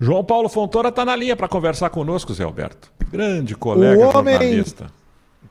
João 0.00 0.22
Paulo 0.22 0.48
Fontoura 0.48 0.90
está 0.90 1.04
na 1.04 1.16
linha 1.16 1.34
para 1.34 1.48
conversar 1.48 1.90
conosco, 1.90 2.32
Zé 2.32 2.44
Alberto. 2.44 2.90
Grande 3.10 3.56
colega 3.56 3.98
o 3.98 4.16
homem 4.16 4.34
jornalista. 4.34 4.92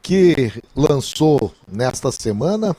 Que 0.01 0.53
lançou 0.73 1.51
nesta 1.69 2.11
semana 2.13 2.73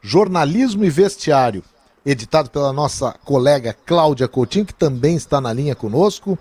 Jornalismo 0.00 0.84
e 0.84 0.90
Vestiário, 0.90 1.62
editado 2.04 2.48
pela 2.48 2.72
nossa 2.72 3.14
colega 3.24 3.76
Cláudia 3.84 4.26
Coutinho, 4.26 4.64
que 4.64 4.72
também 4.72 5.14
está 5.14 5.38
na 5.38 5.52
linha 5.52 5.74
conosco. 5.74 6.38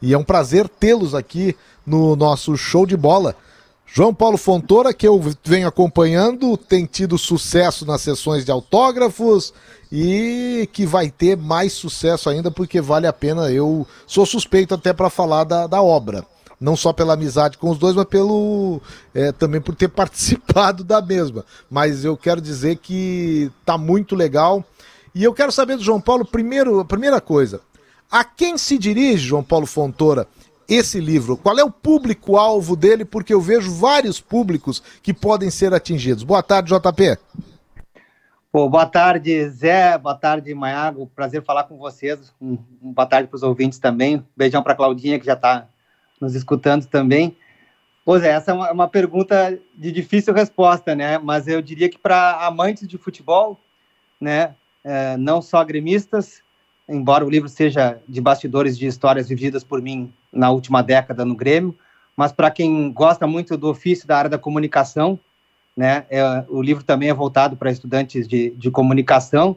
E 0.00 0.14
é 0.14 0.18
um 0.18 0.24
prazer 0.24 0.68
tê-los 0.68 1.14
aqui 1.14 1.54
no 1.86 2.16
nosso 2.16 2.56
show 2.56 2.86
de 2.86 2.96
bola. 2.96 3.36
João 3.96 4.12
Paulo 4.12 4.36
Fontoura, 4.36 4.92
que 4.92 5.06
eu 5.06 5.22
venho 5.44 5.68
acompanhando, 5.68 6.56
tem 6.56 6.84
tido 6.84 7.16
sucesso 7.16 7.86
nas 7.86 8.00
sessões 8.00 8.44
de 8.44 8.50
autógrafos 8.50 9.54
e 9.92 10.68
que 10.72 10.84
vai 10.84 11.12
ter 11.12 11.36
mais 11.36 11.74
sucesso 11.74 12.28
ainda 12.28 12.50
porque 12.50 12.80
vale 12.80 13.06
a 13.06 13.12
pena. 13.12 13.52
Eu 13.52 13.86
sou 14.04 14.26
suspeito 14.26 14.74
até 14.74 14.92
para 14.92 15.08
falar 15.08 15.44
da, 15.44 15.68
da 15.68 15.80
obra. 15.80 16.26
Não 16.60 16.74
só 16.76 16.92
pela 16.92 17.14
amizade 17.14 17.56
com 17.56 17.70
os 17.70 17.78
dois, 17.78 17.94
mas 17.94 18.06
pelo 18.06 18.82
é, 19.14 19.30
também 19.30 19.60
por 19.60 19.76
ter 19.76 19.86
participado 19.94 20.82
da 20.82 21.00
mesma. 21.00 21.44
Mas 21.70 22.04
eu 22.04 22.16
quero 22.16 22.40
dizer 22.40 22.78
que 22.78 23.48
tá 23.64 23.78
muito 23.78 24.16
legal. 24.16 24.64
E 25.14 25.22
eu 25.22 25.32
quero 25.32 25.52
saber 25.52 25.76
do 25.76 25.84
João 25.84 26.00
Paulo, 26.00 26.24
primeiro, 26.24 26.80
a 26.80 26.84
primeira 26.84 27.20
coisa, 27.20 27.60
a 28.10 28.24
quem 28.24 28.58
se 28.58 28.76
dirige, 28.76 29.28
João 29.28 29.44
Paulo 29.44 29.66
Fontoura, 29.66 30.26
esse 30.68 31.00
livro? 31.00 31.36
Qual 31.36 31.58
é 31.58 31.64
o 31.64 31.70
público-alvo 31.70 32.76
dele? 32.76 33.04
Porque 33.04 33.32
eu 33.34 33.40
vejo 33.40 33.72
vários 33.72 34.20
públicos 34.20 34.82
que 35.02 35.12
podem 35.12 35.50
ser 35.50 35.72
atingidos. 35.74 36.22
Boa 36.22 36.42
tarde, 36.42 36.74
JP. 36.74 37.18
Pô, 38.50 38.68
boa 38.68 38.86
tarde, 38.86 39.48
Zé. 39.48 39.98
Boa 39.98 40.14
tarde, 40.14 40.54
Maiago. 40.54 41.10
Prazer 41.14 41.42
falar 41.42 41.64
com 41.64 41.76
vocês. 41.76 42.32
Um, 42.40 42.56
um 42.80 42.92
boa 42.92 43.06
tarde 43.06 43.28
para 43.28 43.36
os 43.36 43.42
ouvintes 43.42 43.78
também. 43.78 44.24
Beijão 44.36 44.62
para 44.62 44.76
Claudinha, 44.76 45.18
que 45.18 45.26
já 45.26 45.32
está 45.32 45.66
nos 46.20 46.34
escutando 46.34 46.86
também. 46.86 47.36
Pois 48.04 48.22
é, 48.22 48.28
essa 48.28 48.50
é 48.50 48.54
uma, 48.54 48.70
uma, 48.70 48.88
pergunta 48.88 49.58
de 49.74 49.90
difícil 49.90 50.34
resposta, 50.34 50.94
né? 50.94 51.18
Mas 51.18 51.48
eu 51.48 51.62
diria 51.62 51.88
que 51.88 51.98
para 51.98 52.46
amantes 52.46 52.86
de 52.86 52.98
futebol, 52.98 53.58
né, 54.20 54.54
é, 54.84 55.16
não 55.16 55.40
só 55.40 55.64
gremistas, 55.64 56.42
embora 56.88 57.24
o 57.24 57.30
livro 57.30 57.48
seja 57.48 57.98
de 58.06 58.20
bastidores 58.20 58.76
de 58.76 58.86
histórias 58.86 59.28
vividas 59.28 59.64
por 59.64 59.80
mim 59.80 60.12
na 60.34 60.50
última 60.50 60.82
década 60.82 61.24
no 61.24 61.34
Grêmio, 61.34 61.74
mas 62.16 62.32
para 62.32 62.50
quem 62.50 62.92
gosta 62.92 63.26
muito 63.26 63.56
do 63.56 63.68
ofício 63.68 64.06
da 64.06 64.18
área 64.18 64.30
da 64.30 64.38
comunicação, 64.38 65.18
né, 65.76 66.04
é, 66.10 66.44
o 66.48 66.62
livro 66.62 66.84
também 66.84 67.08
é 67.08 67.14
voltado 67.14 67.56
para 67.56 67.70
estudantes 67.70 68.28
de, 68.28 68.50
de 68.50 68.70
comunicação 68.70 69.56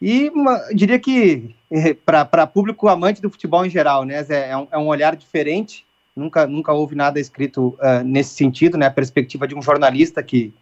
e 0.00 0.30
uma, 0.30 0.58
diria 0.74 0.98
que 0.98 1.54
é, 1.70 1.92
para 1.92 2.46
público 2.46 2.88
amante 2.88 3.20
do 3.20 3.30
futebol 3.30 3.66
em 3.66 3.70
geral, 3.70 4.04
né, 4.04 4.24
é 4.28 4.56
um, 4.56 4.68
é 4.70 4.78
um 4.78 4.86
olhar 4.86 5.14
diferente. 5.14 5.84
Nunca, 6.16 6.46
nunca 6.46 6.72
houve 6.72 6.94
nada 6.94 7.20
escrito 7.20 7.68
uh, 7.78 8.04
nesse 8.04 8.34
sentido, 8.34 8.76
né? 8.76 8.86
A 8.86 8.90
perspectiva 8.90 9.46
de 9.46 9.54
um 9.54 9.62
jornalista 9.62 10.22
que, 10.22 10.52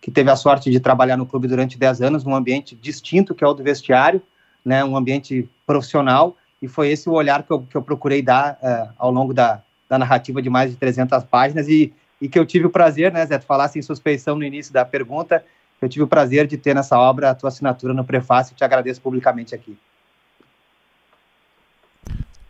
que 0.00 0.10
teve 0.10 0.30
a 0.30 0.36
sorte 0.36 0.70
de 0.70 0.78
trabalhar 0.78 1.16
no 1.16 1.26
clube 1.26 1.48
durante 1.48 1.78
10 1.78 2.02
anos, 2.02 2.24
num 2.24 2.34
ambiente 2.34 2.76
distinto 2.76 3.34
que 3.34 3.42
é 3.42 3.46
o 3.46 3.54
do 3.54 3.62
vestiário, 3.62 4.22
né, 4.64 4.84
um 4.84 4.96
ambiente 4.96 5.48
profissional, 5.66 6.36
e 6.60 6.68
foi 6.68 6.90
esse 6.90 7.08
o 7.08 7.12
olhar 7.12 7.42
que 7.42 7.50
eu, 7.52 7.62
que 7.62 7.76
eu 7.76 7.82
procurei 7.82 8.22
dar 8.22 8.58
uh, 8.62 8.92
ao 8.98 9.10
longo 9.10 9.32
da, 9.32 9.62
da 9.88 9.98
narrativa 9.98 10.42
de 10.42 10.50
mais 10.50 10.70
de 10.70 10.76
300 10.76 11.24
páginas, 11.24 11.68
e, 11.68 11.92
e 12.20 12.28
que 12.28 12.38
eu 12.38 12.44
tive 12.44 12.66
o 12.66 12.70
prazer, 12.70 13.12
né, 13.12 13.24
Zé, 13.24 13.38
tu 13.38 13.46
falasse 13.46 13.78
em 13.78 13.82
suspeição 13.82 14.36
no 14.36 14.44
início 14.44 14.72
da 14.72 14.84
pergunta, 14.84 15.44
eu 15.80 15.88
tive 15.88 16.02
o 16.02 16.08
prazer 16.08 16.46
de 16.46 16.56
ter 16.56 16.74
nessa 16.74 16.98
obra 16.98 17.30
a 17.30 17.34
tua 17.34 17.48
assinatura 17.48 17.94
no 17.94 18.04
prefácio, 18.04 18.52
e 18.52 18.56
te 18.56 18.64
agradeço 18.64 19.00
publicamente 19.00 19.54
aqui. 19.54 19.78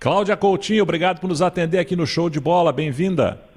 Cláudia 0.00 0.36
Coutinho, 0.36 0.82
obrigado 0.82 1.20
por 1.20 1.28
nos 1.28 1.42
atender 1.42 1.78
aqui 1.78 1.96
no 1.96 2.06
Show 2.06 2.30
de 2.30 2.40
Bola, 2.40 2.72
bem-vinda. 2.72 3.48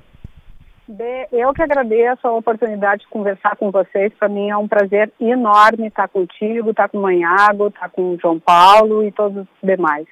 Eu 1.31 1.53
que 1.53 1.61
agradeço 1.61 2.27
a 2.27 2.33
oportunidade 2.33 3.03
de 3.03 3.07
conversar 3.07 3.55
com 3.55 3.71
vocês. 3.71 4.11
Para 4.19 4.27
mim 4.27 4.49
é 4.49 4.57
um 4.57 4.67
prazer 4.67 5.11
enorme 5.19 5.87
estar 5.87 6.09
contigo, 6.09 6.71
estar 6.71 6.89
com 6.89 6.97
o 6.97 7.01
Manhago, 7.01 7.67
estar 7.67 7.89
com 7.89 8.13
o 8.13 8.19
João 8.19 8.37
Paulo 8.37 9.01
e 9.03 9.11
todos 9.11 9.43
os 9.43 9.47
demais. 9.63 10.05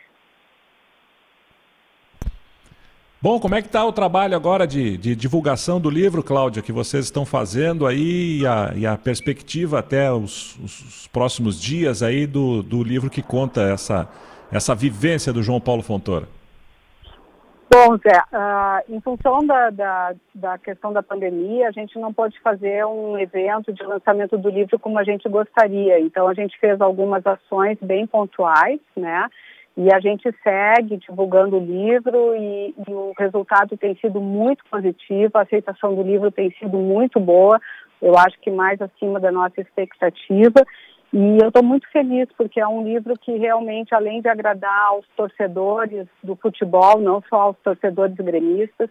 Bom, 3.22 3.38
como 3.38 3.54
é 3.54 3.62
que 3.62 3.68
está 3.68 3.86
o 3.86 3.92
trabalho 3.92 4.34
agora 4.34 4.66
de, 4.66 4.98
de, 4.98 5.14
divulgação 5.14 5.78
do 5.78 5.90
livro, 5.90 6.24
Cláudia, 6.24 6.64
que 6.64 6.72
vocês 6.72 7.04
estão 7.04 7.26
fazendo 7.26 7.86
aí 7.86 8.40
e 8.40 8.48
a, 8.48 8.72
e 8.74 8.88
a 8.88 8.98
perspectiva 8.98 9.80
até 9.80 10.10
os, 10.10 10.58
os, 10.60 11.06
próximos 11.12 11.62
dias 11.62 12.02
aí 12.02 12.26
do, 12.26 12.64
do 12.64 12.82
livro 12.82 13.10
que 13.10 13.22
conta 13.22 13.62
essa, 13.62 14.08
essa 14.50 14.74
vivência 14.74 15.34
do 15.34 15.44
João 15.44 15.60
Paulo 15.60 15.84
Fontoura? 15.84 16.30
Bom, 17.70 17.98
Zé, 17.98 18.24
uh, 18.32 18.96
em 18.96 19.02
função 19.02 19.46
da, 19.46 19.70
da, 19.70 20.16
da, 20.34 20.58
questão 20.58 20.94
da 20.94 21.04
pandemia, 21.04 21.68
a 21.68 21.72
gente 21.72 22.00
não 22.00 22.14
pode 22.14 22.40
fazer 22.40 22.86
um 22.86 23.20
evento 23.20 23.74
de 23.74 23.84
lançamento 23.84 24.38
do 24.38 24.50
livro 24.50 24.80
como 24.80 24.98
a 24.98 25.04
gente 25.04 25.28
gostaria. 25.28 26.00
Então, 26.00 26.26
a 26.26 26.34
gente 26.34 26.58
fez 26.58 26.80
algumas 26.80 27.28
ações 27.28 27.78
bem 27.82 28.08
pontuais, 28.08 28.80
né? 28.96 29.30
E 29.82 29.94
a 29.94 30.00
gente 30.02 30.30
segue 30.44 30.98
divulgando 30.98 31.56
o 31.56 31.66
livro 31.66 32.36
e, 32.36 32.76
e 32.86 32.94
o 32.94 33.14
resultado 33.18 33.78
tem 33.78 33.96
sido 33.96 34.20
muito 34.20 34.62
positivo, 34.70 35.32
a 35.36 35.44
aceitação 35.44 35.96
do 35.96 36.04
livro 36.04 36.30
tem 36.30 36.52
sido 36.60 36.78
muito 36.78 37.18
boa, 37.18 37.62
eu 38.02 38.18
acho 38.18 38.38
que 38.42 38.52
mais 38.52 38.82
acima 38.82 39.22
da 39.22 39.32
nossa 39.32 39.62
expectativa. 39.62 40.66
E 41.14 41.38
eu 41.42 41.48
estou 41.48 41.64
muito 41.64 41.90
feliz 41.92 42.28
porque 42.38 42.60
é 42.60 42.68
um 42.68 42.84
livro 42.84 43.18
que 43.18 43.38
realmente, 43.38 43.96
além 43.96 44.22
de 44.22 44.28
agradar 44.28 44.88
aos 44.88 45.06
torcedores 45.16 46.08
do 46.22 46.36
futebol, 46.36 47.00
não 47.00 47.24
só 47.30 47.38
aos 47.38 47.58
torcedores 47.60 48.18
gremistas, 48.18 48.90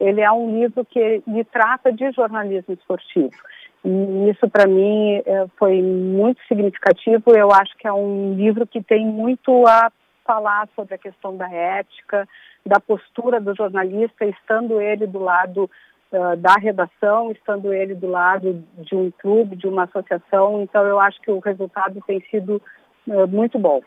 ele 0.00 0.22
é 0.22 0.32
um 0.32 0.58
livro 0.58 0.86
que 0.86 1.22
lhe 1.26 1.44
trata 1.44 1.92
de 1.92 2.10
jornalismo 2.12 2.72
esportivo. 2.72 3.36
E 3.84 4.30
isso 4.30 4.48
para 4.48 4.66
mim 4.66 5.20
é, 5.26 5.46
foi 5.58 5.82
muito 5.82 6.40
significativo. 6.48 7.24
Eu 7.36 7.52
acho 7.52 7.76
que 7.76 7.86
é 7.86 7.92
um 7.92 8.32
livro 8.32 8.66
que 8.66 8.82
tem 8.82 9.04
muito 9.04 9.66
a 9.66 9.92
falar 10.30 10.68
sobre 10.76 10.94
a 10.94 10.98
questão 10.98 11.36
da 11.36 11.50
ética, 11.50 12.28
da 12.64 12.78
postura 12.78 13.40
do 13.40 13.52
jornalista, 13.52 14.24
estando 14.24 14.80
ele 14.80 15.04
do 15.04 15.18
lado 15.18 15.68
uh, 16.12 16.36
da 16.36 16.54
redação, 16.54 17.32
estando 17.32 17.74
ele 17.74 17.96
do 17.96 18.06
lado 18.06 18.62
de 18.78 18.94
um 18.94 19.10
clube, 19.10 19.56
de 19.56 19.66
uma 19.66 19.84
associação. 19.84 20.62
Então, 20.62 20.86
eu 20.86 21.00
acho 21.00 21.20
que 21.20 21.32
o 21.32 21.40
resultado 21.40 22.00
tem 22.06 22.24
sido 22.30 22.62
uh, 23.08 23.26
muito 23.26 23.58
bom. 23.58 23.80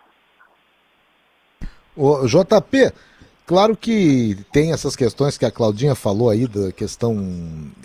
O 1.95 2.27
JP, 2.27 2.91
claro 3.45 3.77
que 3.77 4.35
tem 4.51 4.73
essas 4.73 4.97
questões 4.97 5.37
que 5.37 5.45
a 5.45 5.51
Claudinha 5.51 5.95
falou 5.95 6.29
aí, 6.29 6.45
da 6.45 6.73
questão 6.73 7.15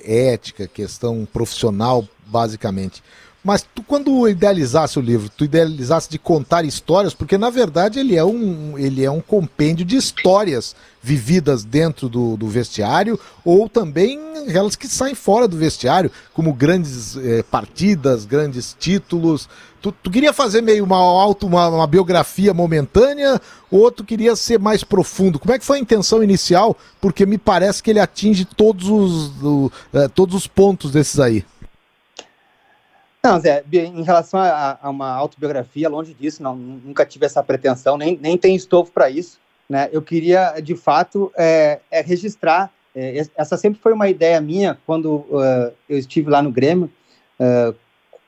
ética, 0.04 0.66
questão 0.66 1.24
profissional, 1.32 2.02
basicamente. 2.26 3.04
Mas 3.48 3.62
tu, 3.74 3.82
quando 3.82 4.28
idealizasse 4.28 4.98
o 4.98 5.00
livro, 5.00 5.30
tu 5.34 5.42
idealizasse 5.42 6.10
de 6.10 6.18
contar 6.18 6.66
histórias, 6.66 7.14
porque 7.14 7.38
na 7.38 7.48
verdade 7.48 7.98
ele 7.98 8.14
é 8.14 8.22
um, 8.22 8.76
ele 8.76 9.02
é 9.02 9.10
um 9.10 9.22
compêndio 9.22 9.86
de 9.86 9.96
histórias 9.96 10.76
vividas 11.02 11.64
dentro 11.64 12.10
do, 12.10 12.36
do 12.36 12.46
vestiário, 12.46 13.18
ou 13.42 13.66
também 13.66 14.20
aquelas 14.46 14.76
que 14.76 14.86
saem 14.86 15.14
fora 15.14 15.48
do 15.48 15.56
vestiário, 15.56 16.12
como 16.34 16.52
grandes 16.52 17.16
eh, 17.16 17.42
partidas, 17.42 18.26
grandes 18.26 18.76
títulos. 18.78 19.48
Tu, 19.80 19.92
tu, 19.92 20.10
queria 20.10 20.34
fazer 20.34 20.60
meio 20.60 20.84
uma 20.84 20.98
auto, 20.98 21.46
uma, 21.46 21.68
uma, 21.68 21.86
biografia 21.86 22.52
momentânea, 22.52 23.40
ou 23.70 23.90
tu 23.90 24.04
queria 24.04 24.36
ser 24.36 24.58
mais 24.58 24.84
profundo? 24.84 25.38
Como 25.38 25.54
é 25.54 25.58
que 25.58 25.64
foi 25.64 25.78
a 25.78 25.80
intenção 25.80 26.22
inicial? 26.22 26.76
Porque 27.00 27.24
me 27.24 27.38
parece 27.38 27.82
que 27.82 27.88
ele 27.88 28.00
atinge 28.00 28.44
todos 28.44 28.90
os, 28.90 29.32
eh, 29.94 30.08
todos 30.08 30.34
os 30.34 30.46
pontos 30.46 30.90
desses 30.90 31.18
aí. 31.18 31.46
Não, 33.22 33.38
Zé, 33.40 33.64
em 33.72 34.02
relação 34.02 34.38
a, 34.38 34.78
a, 34.80 34.90
uma 34.90 35.10
autobiografia, 35.10 35.88
longe 35.88 36.14
disso, 36.14 36.42
não, 36.42 36.54
nunca 36.54 37.04
tive 37.04 37.26
essa 37.26 37.42
pretensão, 37.42 37.96
nem, 37.96 38.16
nem 38.16 38.38
tenho 38.38 38.56
estofo 38.56 38.92
para 38.92 39.10
isso. 39.10 39.38
Né? 39.68 39.88
Eu 39.92 40.00
queria, 40.00 40.60
de 40.60 40.74
fato, 40.74 41.32
é, 41.36 41.80
é 41.90 42.00
registrar. 42.00 42.70
É, 42.94 43.26
essa 43.36 43.56
sempre 43.56 43.80
foi 43.80 43.92
uma 43.92 44.08
ideia 44.08 44.40
minha 44.40 44.78
quando 44.86 45.16
uh, 45.16 45.72
eu 45.88 45.98
estive 45.98 46.30
lá 46.30 46.40
no 46.40 46.50
Grêmio, 46.50 46.90
uh, 47.38 47.74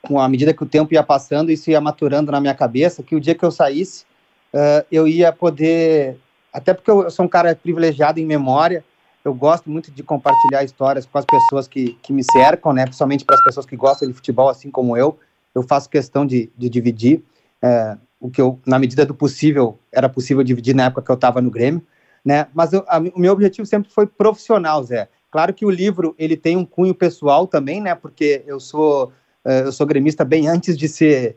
com 0.02 0.20
a 0.20 0.28
medida 0.28 0.52
que 0.52 0.62
o 0.62 0.66
tempo 0.66 0.92
ia 0.92 1.02
passando, 1.02 1.50
isso 1.50 1.70
ia 1.70 1.80
maturando 1.80 2.32
na 2.32 2.40
minha 2.40 2.54
cabeça, 2.54 3.02
que 3.02 3.14
o 3.14 3.20
dia 3.20 3.34
que 3.34 3.44
eu 3.44 3.50
saísse, 3.50 4.04
uh, 4.52 4.84
eu 4.90 5.06
ia 5.06 5.32
poder. 5.32 6.18
Até 6.52 6.74
porque 6.74 6.90
eu 6.90 7.10
sou 7.10 7.24
um 7.24 7.28
cara 7.28 7.54
privilegiado 7.54 8.18
em 8.18 8.26
memória, 8.26 8.84
eu 9.24 9.34
gosto 9.34 9.70
muito 9.70 9.90
de 9.90 10.02
compartilhar 10.02 10.64
histórias 10.64 11.06
com 11.06 11.18
as 11.18 11.24
pessoas 11.24 11.68
que, 11.68 11.92
que 12.02 12.12
me 12.12 12.22
cercam, 12.24 12.72
né? 12.72 12.84
Principalmente 12.84 13.24
para 13.24 13.36
as 13.36 13.44
pessoas 13.44 13.66
que 13.66 13.76
gostam 13.76 14.08
de 14.08 14.14
futebol, 14.14 14.48
assim 14.48 14.70
como 14.70 14.96
eu. 14.96 15.18
Eu 15.54 15.62
faço 15.62 15.90
questão 15.90 16.24
de, 16.24 16.50
de 16.56 16.68
dividir 16.68 17.22
é, 17.60 17.96
o 18.18 18.30
que 18.30 18.40
eu, 18.40 18.58
na 18.66 18.78
medida 18.78 19.04
do 19.04 19.14
possível, 19.14 19.78
era 19.92 20.08
possível 20.08 20.42
dividir 20.42 20.74
na 20.74 20.86
época 20.86 21.02
que 21.02 21.10
eu 21.10 21.14
estava 21.14 21.40
no 21.42 21.50
Grêmio, 21.50 21.84
né? 22.24 22.46
Mas 22.54 22.72
eu, 22.72 22.84
a, 22.88 22.98
o 22.98 23.20
meu 23.20 23.32
objetivo 23.32 23.66
sempre 23.66 23.90
foi 23.90 24.06
profissional, 24.06 24.82
Zé. 24.84 25.08
Claro 25.30 25.52
que 25.52 25.64
o 25.64 25.70
livro 25.70 26.14
ele 26.18 26.36
tem 26.36 26.56
um 26.56 26.64
cunho 26.64 26.94
pessoal 26.94 27.46
também, 27.46 27.80
né? 27.80 27.94
Porque 27.94 28.42
eu 28.46 28.58
sou 28.58 29.12
é, 29.44 29.62
eu 29.62 29.72
sou 29.72 29.86
gremista 29.86 30.24
bem 30.24 30.48
antes 30.48 30.76
de 30.76 30.88
ser 30.88 31.36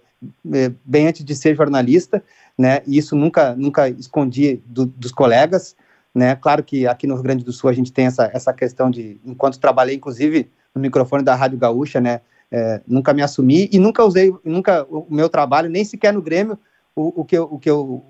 é, 0.53 0.71
bem 0.85 1.07
antes 1.07 1.23
de 1.23 1.35
ser 1.35 1.55
jornalista, 1.55 2.23
né? 2.57 2.81
E 2.87 2.97
isso 2.97 3.15
nunca 3.15 3.55
nunca 3.55 3.89
escondi 3.89 4.61
do, 4.65 4.85
dos 4.85 5.11
colegas 5.11 5.75
né? 6.13 6.35
Claro 6.35 6.63
que 6.63 6.85
aqui 6.85 7.07
no 7.07 7.15
Rio 7.15 7.23
Grande 7.23 7.43
do 7.43 7.51
Sul 7.51 7.69
a 7.69 7.73
gente 7.73 7.91
tem 7.91 8.05
essa, 8.05 8.29
essa 8.33 8.53
questão 8.53 8.91
de, 8.91 9.19
enquanto 9.25 9.59
trabalhei, 9.59 9.95
inclusive, 9.95 10.49
no 10.73 10.81
microfone 10.81 11.23
da 11.23 11.35
Rádio 11.35 11.57
Gaúcha, 11.57 11.99
né? 11.99 12.21
É, 12.51 12.81
nunca 12.85 13.13
me 13.13 13.23
assumi 13.23 13.67
e 13.71 13.79
nunca 13.79 14.03
usei, 14.03 14.31
nunca 14.43 14.85
o 14.87 15.07
meu 15.09 15.27
trabalho, 15.27 15.69
nem 15.69 15.83
sequer 15.83 16.13
no 16.13 16.21
Grêmio, 16.21 16.57
o, 16.95 17.21
o 17.21 17.25
que 17.25 17.39
o 17.39 17.57
que 17.57 17.69
eu, 17.69 18.03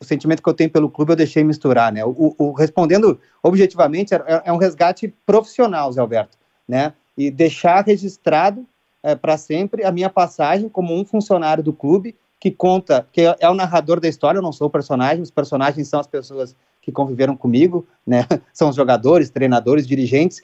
o 0.00 0.04
sentimento 0.04 0.42
que 0.42 0.48
eu 0.48 0.54
tenho 0.54 0.70
pelo 0.70 0.88
clube 0.88 1.12
eu 1.12 1.16
deixei 1.16 1.44
misturar, 1.44 1.92
né? 1.92 2.02
O, 2.04 2.34
o 2.38 2.52
respondendo 2.52 3.20
objetivamente 3.42 4.14
é, 4.14 4.42
é, 4.46 4.52
um 4.52 4.56
resgate 4.56 5.14
profissional, 5.26 5.92
Zé 5.92 6.00
Alberto, 6.00 6.38
né? 6.66 6.94
E 7.16 7.30
deixar 7.30 7.84
registrado 7.84 8.66
é, 9.02 9.14
para 9.14 9.36
sempre 9.36 9.84
a 9.84 9.92
minha 9.92 10.08
passagem 10.08 10.70
como 10.70 10.98
um 10.98 11.04
funcionário 11.04 11.62
do 11.62 11.72
clube 11.72 12.16
que 12.38 12.50
conta, 12.50 13.06
que 13.12 13.20
é, 13.20 13.36
é 13.38 13.50
o 13.50 13.54
narrador 13.54 14.00
da 14.00 14.08
história, 14.08 14.38
eu 14.38 14.42
não 14.42 14.52
sou 14.52 14.68
o 14.68 14.70
personagem, 14.70 15.22
os 15.22 15.30
personagens 15.30 15.86
são 15.88 16.00
as 16.00 16.06
pessoas 16.06 16.56
que 16.80 16.90
conviveram 16.90 17.36
comigo, 17.36 17.86
né? 18.06 18.26
São 18.52 18.70
os 18.70 18.76
jogadores, 18.76 19.30
treinadores, 19.30 19.86
dirigentes, 19.86 20.40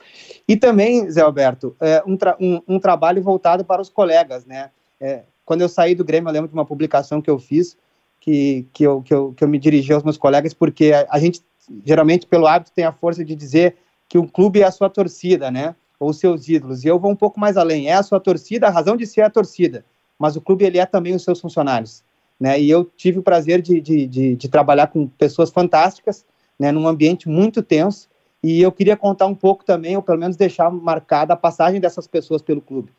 e 0.47 0.57
também, 0.57 1.11
Zé 1.11 1.23
Alberto, 1.23 1.75
é, 1.81 2.03
um, 2.07 2.17
tra 2.17 2.37
um, 2.41 2.61
um, 2.69 2.79
trabalho 2.79 3.23
voltado 3.23 3.65
para 3.65 3.81
os 3.81 3.89
colegas, 3.89 4.45
né? 4.45 4.71
É, 5.01 5.23
quando 5.45 5.63
eu 5.63 5.69
saí 5.69 5.95
do 5.95 6.05
Grêmio, 6.05 6.29
eu 6.29 6.33
lembro 6.33 6.49
de 6.49 6.55
uma 6.55 6.65
publicação 6.65 7.23
que 7.23 7.31
eu 7.31 7.39
fiz, 7.39 7.77
que, 8.21 8.67
que, 8.73 8.85
eu, 8.85 9.03
que, 9.03 9.15
eu, 9.15 9.33
que 9.33 9.45
eu 9.45 9.49
me 9.49 9.59
dirigi 9.59 9.93
aos 9.93 10.03
meus 10.03 10.17
colegas, 10.17 10.53
porque 10.53 10.93
a, 10.93 11.07
a 11.11 11.19
gente, 11.19 11.41
geralmente, 11.85 12.27
pelo 12.27 12.47
hábito, 12.47 12.73
tem 12.75 12.85
a 12.85 12.93
força 12.93 13.25
de 13.25 13.35
dizer 13.35 13.77
que 14.09 14.19
um 14.19 14.27
clube 14.27 14.61
é 14.61 14.65
a 14.65 14.71
sua 14.71 14.91
torcida, 14.91 15.51
né? 15.51 15.75
Ou 15.99 16.13
seus 16.13 16.49
ídolos, 16.49 16.85
e 16.85 16.89
eu 16.89 16.99
vou 16.99 17.11
um 17.11 17.17
pouco 17.17 17.41
mais 17.41 17.57
além, 17.57 17.89
é 17.89 17.95
a 17.95 18.03
sua 18.03 18.21
torcida, 18.21 18.67
a 18.67 18.71
razão 18.71 18.97
de 18.97 19.07
ser 19.07 19.23
é 19.23 19.25
a 19.25 19.31
torcida, 19.31 19.83
mas 20.19 20.37
o 20.37 20.43
clube 20.43 20.65
ele 20.65 20.79
é 20.79 20.85
também 20.85 21.15
os 21.15 21.25
seus 21.25 21.41
funcionários. 21.41 22.05
Né? 22.39 22.61
E 22.61 22.71
eu 22.71 22.85
tive 22.85 23.19
o 23.19 23.23
prazer 23.23 23.63
de, 23.63 23.81
de, 23.81 24.07
de, 24.07 24.37
de 24.37 24.49
trabalhar 24.49 24.89
com 24.89 25.07
pessoas 25.07 25.51
fantásticas, 25.51 26.25
né, 26.59 26.73
num 26.73 26.87
ambiente 26.87 27.29
muito 27.29 27.63
tenso, 27.63 28.09
e 28.43 28.61
eu 28.63 28.71
queria 28.71 28.97
contar 28.97 29.27
um 29.27 29.35
pouco 29.35 29.65
também, 29.65 29.97
ou 29.97 30.03
pelo 30.03 30.19
menos 30.19 30.37
deixar 30.37 30.71
marcada 30.71 31.35
a 31.35 31.37
passagem 31.37 31.81
dessas 31.81 32.07
pessoas 32.07 32.43
pelo 32.43 32.61
clube. 32.61 32.93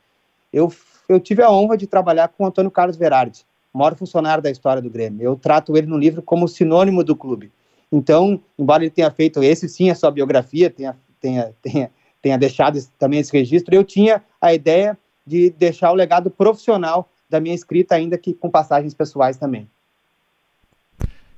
Eu, 0.51 0.72
eu 1.07 1.19
tive 1.19 1.42
a 1.42 1.51
honra 1.51 1.78
de 1.78 1.88
trabalhar 1.88 2.28
com 2.30 2.44
o 2.44 2.48
Antônio 2.48 2.72
Carlos 2.72 2.98
Verardi, 2.98 3.45
maior 3.74 3.95
funcionário 3.95 4.44
da 4.44 4.51
história 4.51 4.81
do 4.81 4.89
Grêmio. 4.89 5.24
Eu 5.24 5.36
trato 5.36 5.78
ele 5.78 5.88
no 5.88 5.98
livro 5.98 6.22
como 6.22 6.48
sinônimo 6.48 7.04
do 7.04 7.16
clube. 7.16 7.51
Então, 7.92 8.42
embora 8.57 8.83
ele 8.83 8.92
tenha 8.92 9.10
feito 9.12 9.42
esse 9.44 9.69
sim 9.69 9.90
a 9.90 9.95
sua 9.95 10.12
biografia, 10.12 10.69
tenha, 10.69 10.98
tenha, 11.22 11.54
tenha, 11.62 11.92
tenha 12.22 12.38
deixado 12.38 12.80
também 12.98 13.19
esse 13.19 13.31
registro, 13.31 13.74
eu 13.74 13.83
tinha 13.83 14.22
a 14.42 14.54
ideia 14.54 14.98
de 15.25 15.50
deixar 15.51 15.92
o 15.92 15.95
legado 15.95 16.30
profissional 16.30 17.10
da 17.30 17.40
minha 17.40 17.56
escrita, 17.56 17.96
ainda 17.96 18.18
que 18.18 18.34
com 18.34 18.50
passagens 18.50 18.94
pessoais 18.94 19.38
também. 19.38 19.68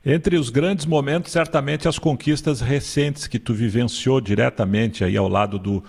Entre 0.06 0.38
os 0.38 0.50
grandes 0.50 0.86
momentos, 0.86 1.32
certamente 1.32 1.88
as 1.88 2.00
conquistas 2.00 2.62
recentes 2.62 3.28
que 3.28 3.38
tu 3.38 3.54
vivenciou 3.54 4.22
diretamente 4.22 5.04
aí 5.04 5.18
ao 5.18 5.28
lado 5.28 5.60
do, 5.60 5.84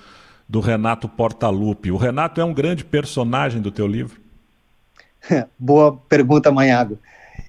do 0.48 0.58
Renato 0.58 1.08
Portaluppi. 1.08 1.92
O 1.92 1.96
Renato 1.96 2.40
é 2.40 2.44
um 2.44 2.52
grande 2.52 2.84
personagem 2.84 3.62
do 3.62 3.70
teu 3.70 3.86
livro? 3.86 4.20
Boa 5.56 5.96
pergunta, 6.08 6.50
Manhago. 6.50 6.98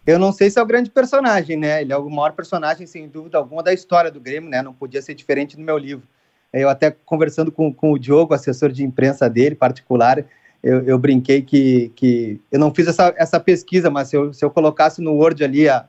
Eu 0.06 0.20
não 0.20 0.32
sei 0.32 0.50
se 0.50 0.60
é 0.60 0.62
o 0.62 0.66
grande 0.66 0.90
personagem, 0.90 1.58
né? 1.58 1.82
Ele 1.82 1.94
é 1.94 1.98
o 1.98 2.10
maior 2.10 2.34
personagem, 2.34 2.86
sem 2.86 3.08
dúvida 3.08 3.38
alguma, 3.38 3.64
da 3.64 3.74
história 3.74 4.12
do 4.12 4.20
Grêmio, 4.20 4.50
né? 4.50 4.62
Não 4.62 4.74
podia 4.74 5.02
ser 5.02 5.16
diferente 5.16 5.58
no 5.58 5.66
meu 5.66 5.78
livro. 5.78 6.08
Eu 6.54 6.70
até 6.70 6.92
conversando 6.92 7.52
com, 7.52 7.74
com 7.74 7.92
o 7.92 8.00
Diogo, 8.00 8.34
assessor 8.34 8.72
de 8.72 8.84
imprensa 8.84 9.30
dele, 9.30 9.56
particular, 9.56 10.24
eu, 10.64 10.84
eu, 10.84 10.98
brinquei 10.98 11.42
que, 11.42 11.92
que 11.96 12.40
eu 12.52 12.60
não 12.60 12.74
fiz 12.74 12.88
essa, 12.88 13.14
essa 13.18 13.40
pesquisa, 13.40 13.90
mas 13.90 14.10
se 14.10 14.16
eu, 14.16 14.34
se 14.34 14.44
eu 14.46 14.50
colocasse 14.50 15.02
no 15.02 15.14
Word 15.14 15.44
ali 15.44 15.68
a, 15.68 15.88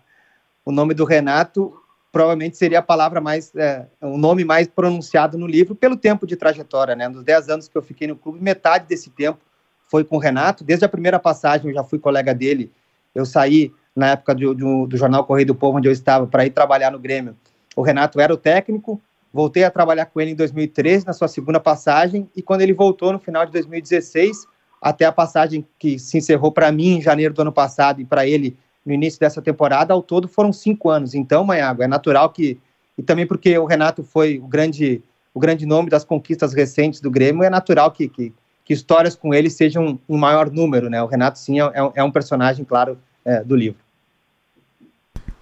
o 0.64 0.72
nome 0.72 0.94
do 0.94 1.04
Renato, 1.04 1.74
provavelmente 2.10 2.56
seria 2.56 2.78
a 2.78 2.82
palavra 2.82 3.20
mais, 3.20 3.54
é, 3.56 3.86
o 4.00 4.16
nome 4.16 4.44
mais 4.44 4.68
pronunciado 4.68 5.38
no 5.38 5.46
livro 5.46 5.74
pelo 5.74 5.96
tempo 5.96 6.26
de 6.26 6.36
trajetória, 6.36 6.94
né? 6.94 7.08
Nos 7.08 7.24
10 7.24 7.48
anos 7.48 7.68
que 7.68 7.76
eu 7.76 7.82
fiquei 7.82 8.06
no 8.06 8.16
clube, 8.16 8.42
metade 8.42 8.86
desse 8.86 9.10
tempo 9.10 9.40
foi 9.88 10.04
com 10.04 10.16
o 10.16 10.18
Renato. 10.18 10.64
Desde 10.64 10.84
a 10.84 10.88
primeira 10.88 11.18
passagem 11.18 11.68
eu 11.68 11.74
já 11.74 11.84
fui 11.84 11.98
colega 11.98 12.34
dele. 12.34 12.70
Eu 13.14 13.26
saí 13.26 13.72
na 13.94 14.10
época 14.10 14.34
do, 14.34 14.54
do, 14.54 14.86
do 14.86 14.96
jornal 14.96 15.24
Correio 15.24 15.46
do 15.46 15.54
Povo, 15.54 15.78
onde 15.78 15.88
eu 15.88 15.92
estava, 15.92 16.26
para 16.26 16.46
ir 16.46 16.50
trabalhar 16.50 16.90
no 16.90 16.98
Grêmio. 16.98 17.36
O 17.76 17.82
Renato 17.82 18.20
era 18.20 18.32
o 18.32 18.36
técnico. 18.36 19.00
Voltei 19.32 19.64
a 19.64 19.70
trabalhar 19.70 20.06
com 20.06 20.20
ele 20.20 20.32
em 20.32 20.34
2013, 20.34 21.06
na 21.06 21.14
sua 21.14 21.28
segunda 21.28 21.58
passagem, 21.58 22.28
e 22.36 22.42
quando 22.42 22.60
ele 22.60 22.74
voltou 22.74 23.12
no 23.12 23.18
final 23.18 23.46
de 23.46 23.52
2016, 23.52 24.46
até 24.82 25.04
a 25.04 25.12
passagem 25.12 25.64
que 25.78 25.96
se 25.96 26.18
encerrou 26.18 26.50
para 26.50 26.72
mim 26.72 26.96
em 26.96 27.00
janeiro 27.00 27.32
do 27.32 27.42
ano 27.42 27.52
passado 27.52 28.00
e 28.00 28.04
para 28.04 28.26
ele 28.26 28.56
no 28.84 28.92
início 28.92 29.20
dessa 29.20 29.40
temporada, 29.40 29.94
ao 29.94 30.02
todo 30.02 30.26
foram 30.26 30.52
cinco 30.52 30.90
anos. 30.90 31.14
Então, 31.14 31.44
Maiago, 31.44 31.84
é 31.84 31.86
natural 31.86 32.30
que, 32.30 32.58
e 32.98 33.02
também 33.02 33.24
porque 33.24 33.56
o 33.56 33.64
Renato 33.64 34.02
foi 34.02 34.40
o 34.40 34.46
grande, 34.48 35.00
o 35.32 35.38
grande 35.38 35.64
nome 35.64 35.88
das 35.88 36.04
conquistas 36.04 36.52
recentes 36.52 37.00
do 37.00 37.08
Grêmio, 37.08 37.44
é 37.44 37.48
natural 37.48 37.92
que, 37.92 38.08
que, 38.08 38.34
que 38.64 38.72
histórias 38.72 39.14
com 39.14 39.32
ele 39.32 39.48
sejam 39.48 40.00
um 40.08 40.18
maior 40.18 40.50
número, 40.50 40.90
né? 40.90 41.00
O 41.00 41.06
Renato, 41.06 41.38
sim, 41.38 41.60
é, 41.60 41.70
é 41.94 42.02
um 42.02 42.10
personagem, 42.10 42.64
claro, 42.64 42.98
é, 43.24 43.44
do 43.44 43.54
livro. 43.54 43.80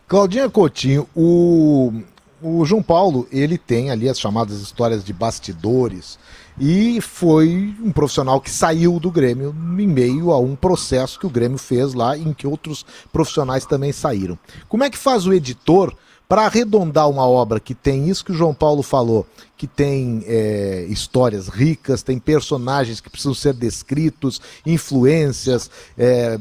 Claudinha 0.07 0.51
Coutinho, 0.51 1.09
o, 1.17 1.93
o 2.43 2.65
João 2.65 2.83
Paulo, 2.83 3.27
ele 3.31 3.59
tem 3.59 3.91
ali 3.91 4.09
as 4.09 4.19
chamadas 4.19 4.61
histórias 4.61 5.05
de 5.05 5.13
bastidores, 5.13 6.19
e 6.59 7.01
foi 7.01 7.75
um 7.83 7.91
profissional 7.91 8.41
que 8.41 8.51
saiu 8.51 9.01
do 9.01 9.11
Grêmio 9.11 9.55
em 9.79 9.87
meio 9.87 10.31
a 10.31 10.39
um 10.39 10.55
processo 10.55 11.19
que 11.19 11.27
o 11.27 11.31
Grêmio 11.31 11.59
fez 11.59 11.95
lá, 11.95 12.17
em 12.17 12.33
que 12.33 12.47
outros 12.47 12.85
profissionais 13.13 13.65
também 13.65 13.93
saíram. 13.93 14.39
Como 14.69 14.85
é 14.85 14.91
que 14.91 14.99
faz 14.99 15.27
o 15.27 15.33
editor 15.33 15.95
para 16.31 16.43
arredondar 16.43 17.11
uma 17.11 17.27
obra 17.27 17.59
que 17.59 17.75
tem 17.75 18.09
isso 18.09 18.25
que 18.25 18.31
o 18.31 18.35
João 18.37 18.55
Paulo 18.55 18.85
falou, 18.85 19.27
que 19.57 19.67
tem 19.67 20.23
é, 20.29 20.87
histórias 20.89 21.49
ricas, 21.49 22.05
tem 22.05 22.21
personagens 22.21 23.01
que 23.01 23.11
precisam 23.11 23.35
ser 23.35 23.53
descritos, 23.53 24.41
influências, 24.65 25.69
é, 25.99 26.39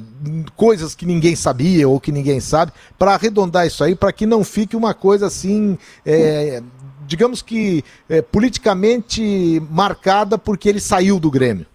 coisas 0.56 0.94
que 0.94 1.08
ninguém 1.08 1.36
sabia 1.36 1.90
ou 1.90 2.00
que 2.00 2.12
ninguém 2.12 2.40
sabe, 2.40 2.72
para 3.00 3.16
arredondar 3.16 3.66
isso 3.66 3.84
aí, 3.84 3.96
para 3.96 4.14
que 4.14 4.28
não 4.28 4.44
fique 4.44 4.76
uma 4.76 4.94
coisa 4.94 5.26
assim. 5.26 5.76
É, 6.06 6.62
digamos 7.08 7.42
que, 7.42 7.84
é, 8.08 8.22
politicamente 8.22 9.60
marcada 9.72 10.38
porque 10.38 10.70
ele 10.70 10.80
saiu 10.80 11.20
do 11.20 11.32
Grêmio? 11.32 11.66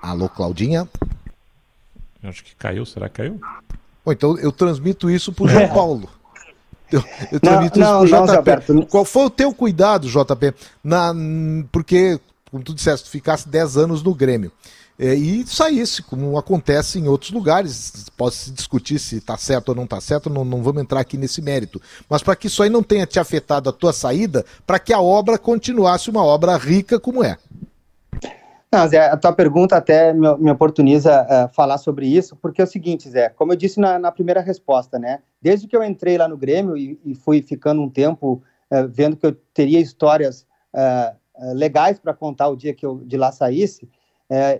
Alô, 0.00 0.28
Claudinha? 0.28 0.88
Acho 2.22 2.44
que 2.44 2.54
caiu, 2.54 2.84
será 2.84 3.08
que 3.08 3.16
caiu? 3.16 3.40
Bom, 4.04 4.12
então 4.12 4.38
eu 4.38 4.52
transmito 4.52 5.10
isso 5.10 5.32
para 5.32 5.44
o 5.44 5.48
João 5.48 5.68
Paulo. 5.68 6.08
Eu, 6.92 7.04
eu 7.30 7.38
transmito 7.38 7.78
não, 7.78 8.04
isso 8.04 8.14
para 8.14 8.50
o 8.50 8.60
JP. 8.60 8.86
Qual 8.86 9.04
foi 9.04 9.24
o 9.24 9.30
teu 9.30 9.54
cuidado, 9.54 10.08
JP? 10.08 10.54
Na, 10.82 11.14
porque, 11.70 12.18
como 12.50 12.64
tu 12.64 12.74
disseste, 12.74 13.06
tu 13.06 13.10
ficasse 13.10 13.48
10 13.48 13.76
anos 13.76 14.02
no 14.02 14.14
Grêmio 14.14 14.50
é, 15.02 15.14
e 15.14 15.46
saísse, 15.46 16.02
como 16.02 16.36
acontece 16.36 16.98
em 16.98 17.08
outros 17.08 17.30
lugares. 17.30 18.06
Pode 18.18 18.34
se 18.34 18.50
discutir 18.50 18.98
se 18.98 19.16
está 19.16 19.34
certo 19.38 19.70
ou 19.70 19.74
não 19.74 19.84
está 19.84 19.98
certo, 19.98 20.28
não, 20.28 20.44
não 20.44 20.62
vamos 20.62 20.82
entrar 20.82 21.00
aqui 21.00 21.16
nesse 21.16 21.40
mérito. 21.40 21.80
Mas 22.06 22.22
para 22.22 22.36
que 22.36 22.48
isso 22.48 22.62
aí 22.62 22.68
não 22.68 22.82
tenha 22.82 23.06
te 23.06 23.18
afetado 23.18 23.70
a 23.70 23.72
tua 23.72 23.94
saída, 23.94 24.44
para 24.66 24.78
que 24.78 24.92
a 24.92 25.00
obra 25.00 25.38
continuasse 25.38 26.10
uma 26.10 26.22
obra 26.22 26.54
rica 26.58 27.00
como 27.00 27.24
é. 27.24 27.38
Não, 28.72 28.86
Zé, 28.86 29.00
a 29.00 29.16
tua 29.16 29.32
pergunta 29.32 29.76
até 29.76 30.12
me, 30.12 30.36
me 30.38 30.48
oportuniza 30.48 31.24
uh, 31.24 31.52
falar 31.52 31.76
sobre 31.76 32.06
isso, 32.06 32.36
porque 32.36 32.60
é 32.60 32.64
o 32.64 32.68
seguinte, 32.68 33.10
Zé, 33.10 33.28
como 33.30 33.52
eu 33.52 33.56
disse 33.56 33.80
na, 33.80 33.98
na 33.98 34.12
primeira 34.12 34.40
resposta, 34.40 34.96
né? 34.96 35.18
Desde 35.42 35.66
que 35.66 35.76
eu 35.76 35.82
entrei 35.82 36.16
lá 36.16 36.28
no 36.28 36.36
Grêmio 36.36 36.76
e, 36.76 36.96
e 37.04 37.12
fui 37.16 37.42
ficando 37.42 37.82
um 37.82 37.90
tempo 37.90 38.40
uh, 38.70 38.86
vendo 38.88 39.16
que 39.16 39.26
eu 39.26 39.32
teria 39.52 39.80
histórias 39.80 40.46
uh, 40.72 41.16
legais 41.52 41.98
para 41.98 42.14
contar 42.14 42.46
o 42.46 42.54
dia 42.54 42.72
que 42.72 42.86
eu 42.86 42.98
de 42.98 43.16
lá 43.16 43.32
saísse, 43.32 43.88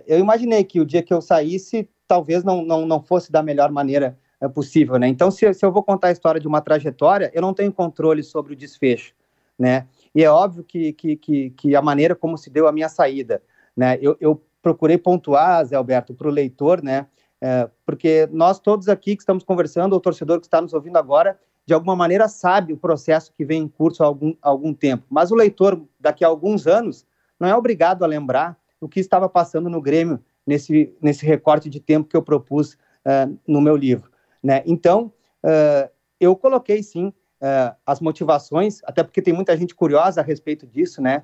eu 0.05 0.19
imaginei 0.19 0.65
que 0.65 0.81
o 0.81 0.85
dia 0.85 1.01
que 1.01 1.13
eu 1.13 1.21
saísse, 1.21 1.87
talvez 2.05 2.43
não, 2.43 2.61
não, 2.61 2.85
não 2.85 3.01
fosse 3.01 3.31
da 3.31 3.41
melhor 3.41 3.71
maneira 3.71 4.17
possível, 4.53 4.97
né? 4.97 5.07
Então, 5.07 5.31
se, 5.31 5.53
se 5.53 5.65
eu 5.65 5.71
vou 5.71 5.81
contar 5.81 6.07
a 6.07 6.11
história 6.11 6.41
de 6.41 6.47
uma 6.47 6.59
trajetória, 6.59 7.31
eu 7.33 7.41
não 7.41 7.53
tenho 7.53 7.71
controle 7.71 8.21
sobre 8.21 8.51
o 8.51 8.55
desfecho, 8.55 9.13
né? 9.57 9.87
E 10.13 10.23
é 10.23 10.29
óbvio 10.29 10.63
que, 10.63 10.91
que, 10.91 11.15
que, 11.15 11.49
que 11.51 11.75
a 11.75 11.81
maneira 11.81 12.15
como 12.15 12.37
se 12.37 12.49
deu 12.49 12.67
a 12.67 12.71
minha 12.73 12.89
saída, 12.89 13.41
né? 13.75 13.97
Eu, 14.01 14.17
eu 14.19 14.41
procurei 14.61 14.97
pontuar, 14.97 15.65
Zé 15.65 15.75
Alberto, 15.75 16.13
para 16.13 16.27
o 16.27 16.31
leitor, 16.31 16.83
né? 16.83 17.07
É, 17.41 17.67
porque 17.85 18.29
nós 18.31 18.59
todos 18.59 18.87
aqui 18.87 19.15
que 19.15 19.23
estamos 19.23 19.43
conversando, 19.43 19.95
o 19.95 19.99
torcedor 19.99 20.39
que 20.39 20.45
está 20.45 20.61
nos 20.61 20.73
ouvindo 20.73 20.97
agora, 20.97 21.39
de 21.65 21.73
alguma 21.73 21.95
maneira 21.95 22.27
sabe 22.27 22.73
o 22.73 22.77
processo 22.77 23.33
que 23.33 23.43
vem 23.43 23.63
em 23.63 23.67
curso 23.67 24.03
há 24.03 24.05
algum, 24.05 24.35
algum 24.41 24.73
tempo. 24.73 25.05
Mas 25.09 25.31
o 25.31 25.35
leitor, 25.35 25.81
daqui 25.99 26.23
a 26.23 26.27
alguns 26.27 26.67
anos, 26.67 27.05
não 27.39 27.47
é 27.47 27.55
obrigado 27.55 28.03
a 28.03 28.07
lembrar 28.07 28.57
o 28.79 28.87
que 28.87 28.99
estava 28.99 29.27
passando 29.27 29.69
no 29.69 29.81
Grêmio 29.81 30.19
nesse, 30.45 30.93
nesse 31.01 31.25
recorte 31.25 31.69
de 31.69 31.79
tempo 31.79 32.07
que 32.07 32.17
eu 32.17 32.21
propus 32.21 32.73
uh, 32.73 33.37
no 33.47 33.61
meu 33.61 33.75
livro. 33.75 34.11
Né? 34.43 34.63
Então, 34.65 35.11
uh, 35.43 35.89
eu 36.19 36.35
coloquei 36.35 36.81
sim 36.83 37.07
uh, 37.07 37.75
as 37.85 37.99
motivações, 37.99 38.81
até 38.83 39.03
porque 39.03 39.21
tem 39.21 39.33
muita 39.33 39.55
gente 39.55 39.73
curiosa 39.73 40.21
a 40.21 40.23
respeito 40.23 40.67
disso, 40.67 41.01
né? 41.01 41.23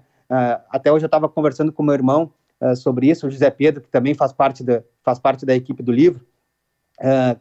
até 0.69 0.91
hoje 0.91 1.05
eu 1.05 1.07
estava 1.07 1.29
conversando 1.29 1.71
com 1.71 1.81
meu 1.81 1.93
irmão 1.93 2.33
sobre 2.75 3.09
isso, 3.09 3.27
o 3.27 3.29
José 3.29 3.49
Pedro, 3.49 3.81
que 3.81 3.89
também 3.89 4.13
faz 4.13 4.33
parte 4.33 4.63
da, 4.63 4.83
faz 5.03 5.19
parte 5.19 5.45
da 5.45 5.55
equipe 5.55 5.83
do 5.83 5.91
livro, 5.91 6.25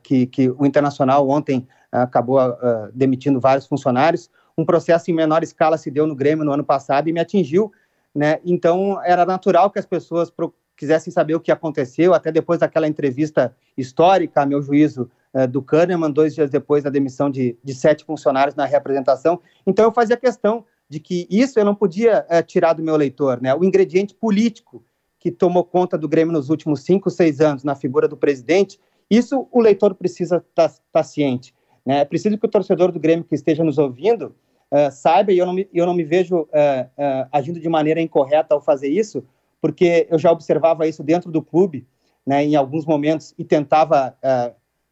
que, 0.02 0.26
que 0.26 0.50
o 0.50 0.66
Internacional 0.66 1.28
ontem 1.28 1.66
acabou 1.90 2.38
uh, 2.38 2.90
demitindo 2.92 3.40
vários 3.40 3.66
funcionários. 3.66 4.30
Um 4.56 4.64
processo 4.64 5.10
em 5.10 5.14
menor 5.14 5.42
escala 5.42 5.78
se 5.78 5.90
deu 5.90 6.06
no 6.06 6.14
Grêmio 6.14 6.44
no 6.44 6.52
ano 6.52 6.64
passado 6.64 7.08
e 7.08 7.12
me 7.12 7.20
atingiu, 7.20 7.72
né? 8.14 8.40
Então 8.44 9.02
era 9.04 9.24
natural 9.24 9.70
que 9.70 9.78
as 9.78 9.86
pessoas 9.86 10.32
quisessem 10.76 11.12
saber 11.12 11.34
o 11.34 11.40
que 11.40 11.52
aconteceu, 11.52 12.12
até 12.12 12.30
depois 12.30 12.60
daquela 12.60 12.86
entrevista 12.86 13.54
histórica, 13.76 14.42
a 14.42 14.46
meu 14.46 14.62
juízo, 14.62 15.10
uh, 15.34 15.46
do 15.46 15.62
Kahneman, 15.62 16.10
dois 16.10 16.34
dias 16.34 16.50
depois 16.50 16.84
da 16.84 16.90
demissão 16.90 17.30
de, 17.30 17.56
de 17.62 17.74
sete 17.74 18.04
funcionários 18.04 18.54
na 18.54 18.64
representação. 18.64 19.40
Então 19.66 19.84
eu 19.84 19.92
fazia 19.92 20.16
questão 20.16 20.64
de 20.88 21.00
que 21.00 21.26
isso 21.30 21.58
eu 21.58 21.64
não 21.64 21.74
podia 21.74 22.26
uh, 22.30 22.42
tirar 22.42 22.72
do 22.72 22.82
meu 22.82 22.96
leitor, 22.96 23.40
né? 23.40 23.54
O 23.54 23.64
ingrediente 23.64 24.14
político 24.14 24.84
que 25.26 25.30
tomou 25.32 25.64
conta 25.64 25.98
do 25.98 26.08
Grêmio 26.08 26.32
nos 26.32 26.50
últimos 26.50 26.82
cinco, 26.82 27.10
seis 27.10 27.40
anos, 27.40 27.64
na 27.64 27.74
figura 27.74 28.06
do 28.06 28.16
presidente, 28.16 28.78
isso 29.10 29.48
o 29.50 29.60
leitor 29.60 29.92
precisa 29.92 30.36
estar 30.36 30.68
tá, 30.68 30.74
tá 30.92 31.02
ciente. 31.02 31.52
Né? 31.84 31.98
É 31.98 32.04
preciso 32.04 32.38
que 32.38 32.46
o 32.46 32.48
torcedor 32.48 32.92
do 32.92 33.00
Grêmio 33.00 33.24
que 33.24 33.34
esteja 33.34 33.64
nos 33.64 33.76
ouvindo 33.76 34.36
uh, 34.70 34.92
saiba, 34.92 35.32
e 35.32 35.38
eu 35.38 35.44
não 35.44 35.52
me, 35.52 35.68
eu 35.74 35.84
não 35.84 35.94
me 35.94 36.04
vejo 36.04 36.42
uh, 36.42 36.44
uh, 36.44 37.28
agindo 37.32 37.58
de 37.58 37.68
maneira 37.68 38.00
incorreta 38.00 38.54
ao 38.54 38.60
fazer 38.60 38.86
isso, 38.86 39.24
porque 39.60 40.06
eu 40.08 40.16
já 40.16 40.30
observava 40.30 40.86
isso 40.86 41.02
dentro 41.02 41.28
do 41.28 41.42
clube, 41.42 41.84
né, 42.24 42.44
em 42.44 42.54
alguns 42.54 42.86
momentos, 42.86 43.34
e 43.36 43.42
tentava 43.42 44.16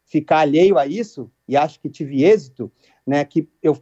ficar 0.03 0.39
alheio 0.39 0.77
a 0.77 0.85
isso, 0.85 1.31
e 1.47 1.55
acho 1.55 1.79
que 1.79 1.89
tive 1.89 2.25
êxito, 2.25 2.69
né, 3.07 3.23
que 3.23 3.47
eu, 3.63 3.77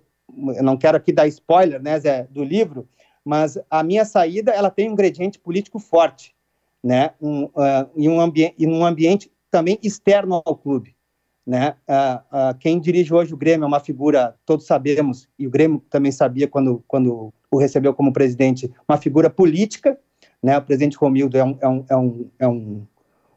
eu 0.55 0.61
não 0.61 0.77
quero 0.77 0.97
aqui 0.97 1.11
dar 1.11 1.27
spoiler, 1.27 1.81
né, 1.81 1.99
Zé, 1.99 2.27
do 2.29 2.43
livro, 2.43 2.87
mas 3.25 3.57
a 3.71 3.81
minha 3.83 4.05
saída, 4.05 4.51
ela 4.51 4.69
tem 4.69 4.87
um 4.87 4.93
ingrediente 4.93 5.39
político 5.39 5.79
forte, 5.79 6.35
né, 6.83 7.11
um, 7.21 7.49
um 7.95 8.33
em 8.35 8.67
um 8.67 8.85
ambiente 8.85 9.31
também 9.49 9.79
externo 9.81 10.41
ao 10.43 10.55
clube. 10.55 10.95
Né? 11.45 11.75
Uh, 11.87 12.51
uh, 12.51 12.57
quem 12.57 12.79
dirige 12.79 13.13
hoje 13.13 13.33
o 13.33 13.37
Grêmio 13.37 13.65
é 13.65 13.67
uma 13.67 13.79
figura, 13.79 14.35
todos 14.45 14.65
sabemos, 14.65 15.27
e 15.37 15.45
o 15.45 15.49
Grêmio 15.49 15.83
também 15.89 16.11
sabia 16.11 16.47
quando, 16.47 16.83
quando 16.87 17.33
o 17.51 17.57
recebeu 17.57 17.93
como 17.93 18.13
presidente, 18.13 18.71
uma 18.87 18.97
figura 18.97 19.29
política. 19.29 19.97
Né? 20.41 20.57
O 20.57 20.61
presidente 20.61 20.97
Romildo 20.97 21.37
é 21.37 21.43
um, 21.43 21.57
é 21.61 21.67
um, 21.67 21.85
é 21.89 21.97
um, 21.97 22.29
é 22.39 22.47
um, 22.47 22.87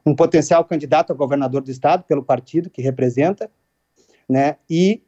um 0.05 0.15
potencial 0.15 0.63
candidato 0.63 1.11
a 1.11 1.15
governador 1.15 1.61
do 1.61 1.69
estado 1.69 2.03
pelo 2.03 2.23
partido 2.23 2.69
que 2.69 2.81
representa, 2.81 3.51
né? 4.27 4.55
e 4.69 5.03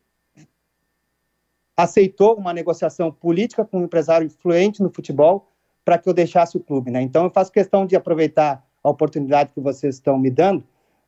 aceitou 1.75 2.35
uma 2.35 2.53
negociação 2.53 3.09
política 3.09 3.63
com 3.63 3.79
um 3.79 3.85
empresário 3.85 4.27
influente 4.27 4.83
no 4.83 4.91
futebol 4.93 5.49
para 5.83 5.97
que 5.97 6.07
eu 6.07 6.13
deixasse 6.13 6.57
o 6.57 6.59
clube. 6.59 6.91
Né? 6.91 7.01
Então 7.01 7.23
eu 7.23 7.29
faço 7.29 7.51
questão 7.51 7.85
de 7.85 7.95
aproveitar 7.95 8.65
a 8.83 8.89
oportunidade 8.89 9.53
que 9.53 9.59
vocês 9.59 9.95
estão 9.95 10.17
me 10.17 10.29
dando 10.29 10.63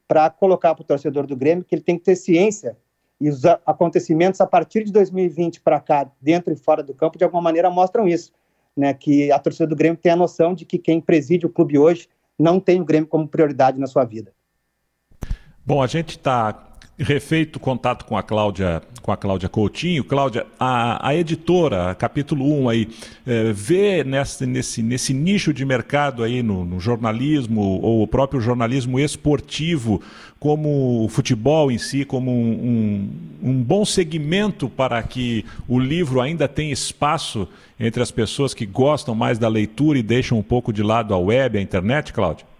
para 0.08 0.30
colocar 0.30 0.76
para 0.76 0.82
o 0.82 0.86
torcedor 0.86 1.26
do 1.26 1.36
Grêmio 1.36 1.64
que 1.64 1.74
ele 1.74 1.82
tem 1.82 1.98
que 1.98 2.04
ter 2.04 2.16
ciência 2.16 2.78
e 3.22 3.30
os 3.30 3.46
acontecimentos 3.46 4.42
a 4.42 4.48
partir 4.48 4.84
de 4.84 4.92
2020 4.92 5.62
para 5.62 5.80
cá, 5.80 6.10
dentro 6.20 6.52
e 6.52 6.56
fora 6.56 6.82
do 6.82 6.92
campo, 6.92 7.20
de 7.20 7.24
alguma 7.24 7.42
maneira 7.42 7.70
mostram 7.70 8.08
isso, 8.08 8.34
né? 8.76 8.96
Que 8.96 9.32
a 9.32 9.38
torcida 9.38 9.68
do 9.68 9.76
Grêmio 9.76 9.96
tem 9.96 10.12
a 10.12 10.16
noção 10.16 10.56
de 10.56 10.66
que 10.66 10.80
quem 10.80 11.00
preside 11.00 11.46
o 11.46 11.50
clube 11.50 11.78
hoje 11.78 12.10
não 12.38 12.60
tem 12.60 12.82
o 12.82 12.86
Grêmio 12.86 13.08
como 13.08 13.28
prioridade 13.28 13.80
na 13.80 13.86
sua 13.86 14.04
vida. 14.04 14.34
Bom, 15.64 15.84
a 15.84 15.86
gente 15.86 16.18
está 16.18 16.71
refeito 17.02 17.60
contato 17.60 18.06
com 18.06 18.18
a 18.18 18.24
Cláudia, 18.24 18.82
com 19.02 19.12
a 19.12 19.18
Cláudia 19.18 19.50
Coutinho. 19.50 20.04
Cláudia, 20.04 20.46
a, 20.60 21.08
a 21.10 21.16
editora, 21.16 21.96
capítulo 21.96 22.46
1 22.64 22.70
aí, 22.70 22.88
é, 23.26 23.52
vê 23.52 24.04
nesse, 24.04 24.46
nesse, 24.46 24.84
nesse 24.84 25.14
nicho 25.14 25.54
de 25.54 25.66
mercado 25.66 26.24
aí 26.24 26.44
no, 26.44 26.64
no, 26.64 26.80
jornalismo 26.80 27.62
ou 27.62 28.04
o 28.04 28.08
próprio 28.08 28.40
jornalismo 28.40 29.00
esportivo 29.00 30.02
como 30.40 31.04
o 31.04 31.08
futebol 31.08 31.72
em 31.72 31.78
si, 31.78 32.04
como 32.04 32.32
um, 32.32 33.10
um, 33.44 33.52
um 33.52 33.64
bom 33.64 33.86
segmento 33.86 34.68
para 34.70 35.02
que 35.04 35.46
o 35.68 35.80
livro 35.80 36.20
ainda 36.20 36.48
tenha 36.48 36.74
espaço 36.74 37.48
entre 37.80 38.02
as 38.02 38.12
pessoas 38.12 38.54
que 38.54 38.66
gostam 38.66 39.14
mais 39.14 39.38
da 39.38 39.48
leitura 39.48 40.00
e 40.00 40.04
deixam 40.04 40.38
um 40.38 40.44
pouco 40.44 40.74
de 40.74 40.82
lado 40.82 41.14
a 41.14 41.18
web, 41.18 41.58
a 41.58 41.62
internet, 41.62 42.12
Cláudia? 42.12 42.51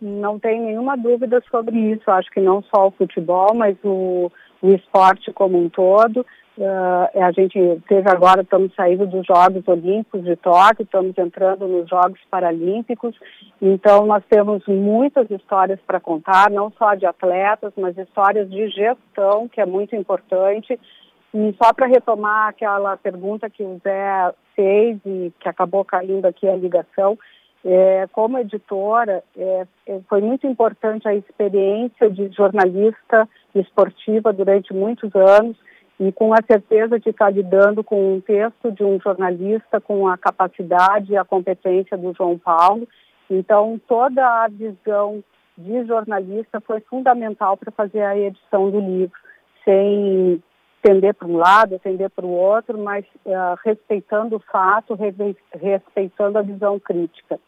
Não 0.00 0.38
tem 0.38 0.60
nenhuma 0.60 0.96
dúvida 0.96 1.42
sobre 1.50 1.76
isso. 1.76 2.10
Acho 2.10 2.30
que 2.30 2.40
não 2.40 2.62
só 2.62 2.88
o 2.88 2.92
futebol, 2.92 3.54
mas 3.54 3.76
o, 3.84 4.30
o 4.62 4.68
esporte 4.68 5.32
como 5.32 5.58
um 5.58 5.68
todo. 5.68 6.24
Uh, 6.58 7.22
a 7.22 7.32
gente 7.32 7.58
teve 7.88 8.10
agora, 8.10 8.42
estamos 8.42 8.74
saindo 8.74 9.06
dos 9.06 9.24
Jogos 9.24 9.66
Olímpicos 9.66 10.22
de 10.24 10.36
Tóquio, 10.36 10.82
estamos 10.82 11.16
entrando 11.16 11.66
nos 11.66 11.88
Jogos 11.88 12.20
Paralímpicos, 12.30 13.16
então 13.62 14.04
nós 14.04 14.22
temos 14.28 14.66
muitas 14.66 15.30
histórias 15.30 15.80
para 15.86 16.00
contar, 16.00 16.50
não 16.50 16.70
só 16.76 16.94
de 16.94 17.06
atletas, 17.06 17.72
mas 17.78 17.96
histórias 17.96 18.50
de 18.50 18.68
gestão, 18.68 19.48
que 19.48 19.58
é 19.58 19.64
muito 19.64 19.96
importante. 19.96 20.78
E 21.32 21.54
só 21.62 21.72
para 21.72 21.86
retomar 21.86 22.48
aquela 22.48 22.94
pergunta 22.96 23.48
que 23.48 23.62
o 23.62 23.80
Zé 23.82 24.34
fez 24.54 24.98
e 25.06 25.32
que 25.40 25.48
acabou 25.48 25.82
caindo 25.84 26.26
aqui 26.26 26.46
a 26.46 26.56
ligação, 26.56 27.16
é, 27.64 28.08
como 28.12 28.38
editora, 28.38 29.22
é, 29.36 29.66
é, 29.86 30.00
foi 30.08 30.20
muito 30.20 30.46
importante 30.46 31.06
a 31.06 31.14
experiência 31.14 32.10
de 32.10 32.28
jornalista 32.30 33.28
esportiva 33.54 34.32
durante 34.32 34.72
muitos 34.72 35.14
anos 35.14 35.56
e 35.98 36.10
com 36.12 36.32
a 36.32 36.38
certeza 36.46 36.98
de 36.98 37.10
estar 37.10 37.30
lidando 37.30 37.84
com 37.84 38.14
um 38.14 38.20
texto 38.20 38.72
de 38.72 38.82
um 38.82 38.98
jornalista 38.98 39.80
com 39.80 40.08
a 40.08 40.16
capacidade 40.16 41.12
e 41.12 41.16
a 41.16 41.24
competência 41.24 41.96
do 41.98 42.14
João 42.14 42.38
Paulo. 42.38 42.88
Então, 43.30 43.78
toda 43.86 44.44
a 44.44 44.48
visão 44.48 45.22
de 45.58 45.84
jornalista 45.84 46.60
foi 46.60 46.80
fundamental 46.80 47.58
para 47.58 47.70
fazer 47.70 48.00
a 48.02 48.16
edição 48.16 48.70
do 48.70 48.80
livro, 48.80 49.18
sem 49.62 50.42
tender 50.82 51.14
para 51.14 51.28
um 51.28 51.36
lado, 51.36 51.78
tender 51.78 52.10
para 52.10 52.24
o 52.24 52.30
outro, 52.30 52.78
mas 52.78 53.04
uh, 53.26 53.58
respeitando 53.64 54.36
o 54.36 54.40
fato, 54.40 54.96
respeitando 55.60 56.38
a 56.38 56.42
visão 56.42 56.78
crítica. 56.78 57.38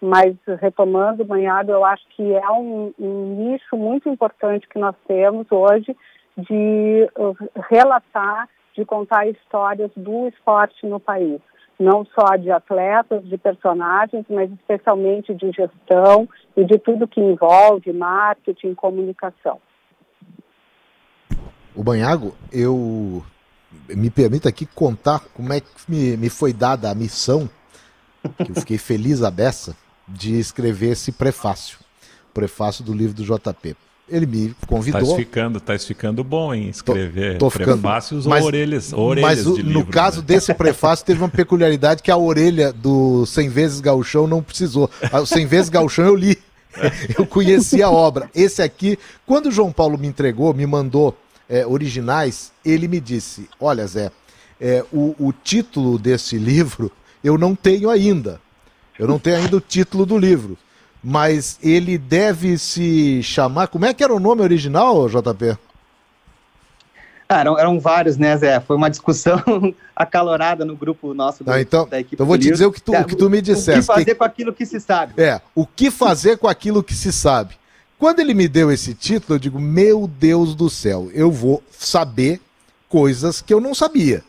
Mas, 0.00 0.36
retomando, 0.60 1.26
Manhado, 1.26 1.72
eu 1.72 1.84
acho 1.84 2.04
que 2.10 2.32
é 2.32 2.50
um, 2.50 2.92
um 2.98 3.50
nicho 3.50 3.76
muito 3.76 4.08
importante 4.08 4.68
que 4.68 4.78
nós 4.78 4.94
temos 5.06 5.46
hoje 5.50 5.96
de 6.36 7.10
uh, 7.18 7.36
relatar, 7.68 8.48
de 8.76 8.84
contar 8.84 9.26
histórias 9.26 9.90
do 9.96 10.28
esporte 10.28 10.86
no 10.86 11.00
país. 11.00 11.40
Não 11.80 12.04
só 12.04 12.36
de 12.36 12.50
atletas, 12.50 13.24
de 13.28 13.36
personagens, 13.36 14.24
mas 14.28 14.50
especialmente 14.52 15.34
de 15.34 15.50
gestão 15.50 16.28
e 16.56 16.64
de 16.64 16.78
tudo 16.78 17.08
que 17.08 17.20
envolve 17.20 17.92
marketing, 17.92 18.74
comunicação. 18.74 19.60
O 21.78 21.84
Banhago, 21.84 22.34
eu 22.50 23.24
me 23.88 24.10
permito 24.10 24.48
aqui 24.48 24.66
contar 24.66 25.20
como 25.32 25.52
é 25.52 25.60
que 25.60 25.68
me, 25.86 26.16
me 26.16 26.28
foi 26.28 26.52
dada 26.52 26.90
a 26.90 26.94
missão, 26.94 27.48
que 28.44 28.50
eu 28.50 28.54
fiquei 28.56 28.76
feliz 28.76 29.22
a 29.22 29.30
beça, 29.30 29.76
de 30.08 30.36
escrever 30.40 30.90
esse 30.90 31.12
prefácio, 31.12 31.78
prefácio 32.34 32.82
do 32.82 32.92
livro 32.92 33.14
do 33.14 33.22
JP. 33.22 33.76
Ele 34.08 34.26
me 34.26 34.56
convidou. 34.66 35.08
Tá 35.08 35.16
ficando, 35.16 35.60
tá 35.60 35.78
ficando 35.78 36.24
bom 36.24 36.52
em 36.52 36.68
escrever 36.68 37.38
tô, 37.38 37.48
tô 37.48 37.58
prefácios 37.58 38.24
ficando, 38.24 38.30
mas, 38.30 38.42
ou 38.42 38.48
orelhas, 38.48 38.92
orelhas 38.92 39.30
mas 39.30 39.46
o, 39.46 39.54
de 39.54 39.62
no 39.62 39.78
livro, 39.78 39.92
caso 39.92 40.18
né? 40.18 40.26
desse 40.26 40.52
prefácio 40.54 41.06
teve 41.06 41.20
uma 41.20 41.28
peculiaridade 41.28 42.02
que 42.02 42.10
a 42.10 42.16
orelha 42.16 42.72
do 42.72 43.24
100 43.24 43.48
vezes 43.50 43.80
gauchão 43.80 44.26
não 44.26 44.42
precisou. 44.42 44.90
O 45.12 45.24
100 45.24 45.46
vezes 45.46 45.68
gauchão 45.68 46.06
eu 46.06 46.16
li. 46.16 46.36
Eu 47.18 47.26
conheci 47.26 47.82
a 47.82 47.90
obra. 47.90 48.30
Esse 48.34 48.62
aqui, 48.62 48.98
quando 49.26 49.46
o 49.46 49.50
João 49.50 49.72
Paulo 49.72 49.98
me 49.98 50.06
entregou, 50.06 50.52
me 50.52 50.66
mandou 50.66 51.16
é, 51.48 51.66
originais, 51.66 52.52
ele 52.64 52.86
me 52.86 53.00
disse: 53.00 53.48
Olha, 53.58 53.86
Zé, 53.86 54.10
é, 54.60 54.84
o, 54.92 55.14
o 55.18 55.32
título 55.32 55.98
desse 55.98 56.36
livro 56.36 56.92
eu 57.22 57.36
não 57.36 57.54
tenho 57.54 57.90
ainda. 57.90 58.40
Eu 58.98 59.06
não 59.06 59.18
tenho 59.18 59.36
ainda 59.36 59.56
o 59.56 59.60
título 59.60 60.04
do 60.04 60.18
livro. 60.18 60.56
Mas 61.02 61.58
ele 61.62 61.96
deve 61.96 62.58
se 62.58 63.22
chamar. 63.22 63.68
Como 63.68 63.84
é 63.84 63.94
que 63.94 64.02
era 64.02 64.12
o 64.12 64.18
nome 64.18 64.42
original, 64.42 65.08
JP? 65.08 65.56
Ah, 67.28 67.40
eram, 67.40 67.58
eram, 67.58 67.78
vários, 67.78 68.16
né, 68.16 68.36
Zé? 68.36 68.58
Foi 68.58 68.74
uma 68.74 68.88
discussão 68.88 69.42
acalorada 69.94 70.64
no 70.64 70.74
grupo 70.74 71.12
nosso 71.12 71.44
do, 71.44 71.52
ah, 71.52 71.60
então, 71.60 71.86
da 71.86 72.00
equipe. 72.00 72.16
Então 72.16 72.26
vou 72.26 72.38
te 72.38 72.50
dizer 72.50 72.64
o 72.64 72.72
que 72.72 72.80
tu, 72.80 72.94
é, 72.94 73.02
o 73.02 73.04
que 73.04 73.14
tu 73.14 73.28
me 73.28 73.42
disseste. 73.42 73.78
O 73.78 73.82
que 73.82 73.86
fazer 73.86 74.04
que... 74.06 74.14
com 74.14 74.24
aquilo 74.24 74.52
que 74.52 74.64
se 74.64 74.80
sabe. 74.80 75.12
É, 75.18 75.40
o 75.54 75.66
que 75.66 75.90
fazer 75.90 76.38
com 76.38 76.48
aquilo 76.48 76.82
que 76.82 76.94
se 76.94 77.12
sabe. 77.12 77.54
Quando 77.98 78.20
ele 78.20 78.32
me 78.32 78.46
deu 78.46 78.70
esse 78.70 78.94
título, 78.94 79.34
eu 79.34 79.38
digo: 79.38 79.60
Meu 79.60 80.06
Deus 80.06 80.54
do 80.54 80.70
céu, 80.70 81.10
eu 81.12 81.30
vou 81.30 81.62
saber 81.70 82.40
coisas 82.88 83.40
que 83.40 83.52
eu 83.52 83.60
não 83.60 83.74
sabia. 83.74 84.22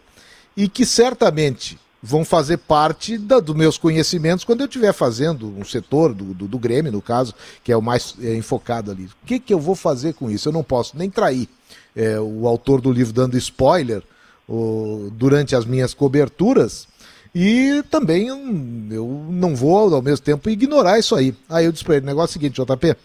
E 0.58 0.68
que 0.68 0.86
certamente 0.86 1.78
vão 2.02 2.24
fazer 2.24 2.58
parte 2.58 3.18
dos 3.18 3.56
meus 3.56 3.78
conhecimentos 3.78 4.46
quando 4.46 4.62
eu 4.62 4.68
estiver 4.68 4.94
fazendo 4.94 5.48
um 5.58 5.66
setor 5.66 6.14
do, 6.14 6.34
do, 6.34 6.48
do, 6.48 6.58
Grêmio, 6.58 6.92
no 6.92 7.02
caso, 7.02 7.36
que 7.64 7.72
é 7.72 7.78
o 7.78 7.82
mais 7.82 8.16
é, 8.22 8.36
enfocado 8.36 8.90
ali. 8.90 9.06
O 9.06 9.26
que, 9.26 9.40
que 9.40 9.54
eu 9.54 9.60
vou 9.60 9.76
fazer 9.76 10.14
com 10.14 10.32
isso? 10.32 10.48
Eu 10.48 10.54
não 10.54 10.64
posso 10.64 10.98
nem 10.98 11.10
trair 11.10 11.48
é, 11.96 12.20
o 12.20 12.48
autor 12.48 12.82
do 12.82 12.92
livro 12.92 13.14
dando 13.14 13.38
spoiler 13.38 14.02
o, 14.48 15.10
durante 15.12 15.56
as 15.56 15.66
minhas 15.66 15.94
coberturas. 15.94 16.88
E 17.36 17.84
também 17.92 18.28
eu 18.28 19.08
não 19.30 19.56
vou, 19.56 19.94
ao 19.94 20.02
mesmo 20.02 20.26
tempo, 20.26 20.50
ignorar 20.50 20.98
isso 20.98 21.16
aí. 21.16 21.36
Aí 21.48 21.66
eu 21.66 21.72
disse 21.72 21.84
para 21.84 21.98
ele: 21.98 22.06
negócio 22.06 22.30
é 22.30 22.40
o 22.40 22.42
seguinte, 22.42 22.62
JP, 22.62 22.96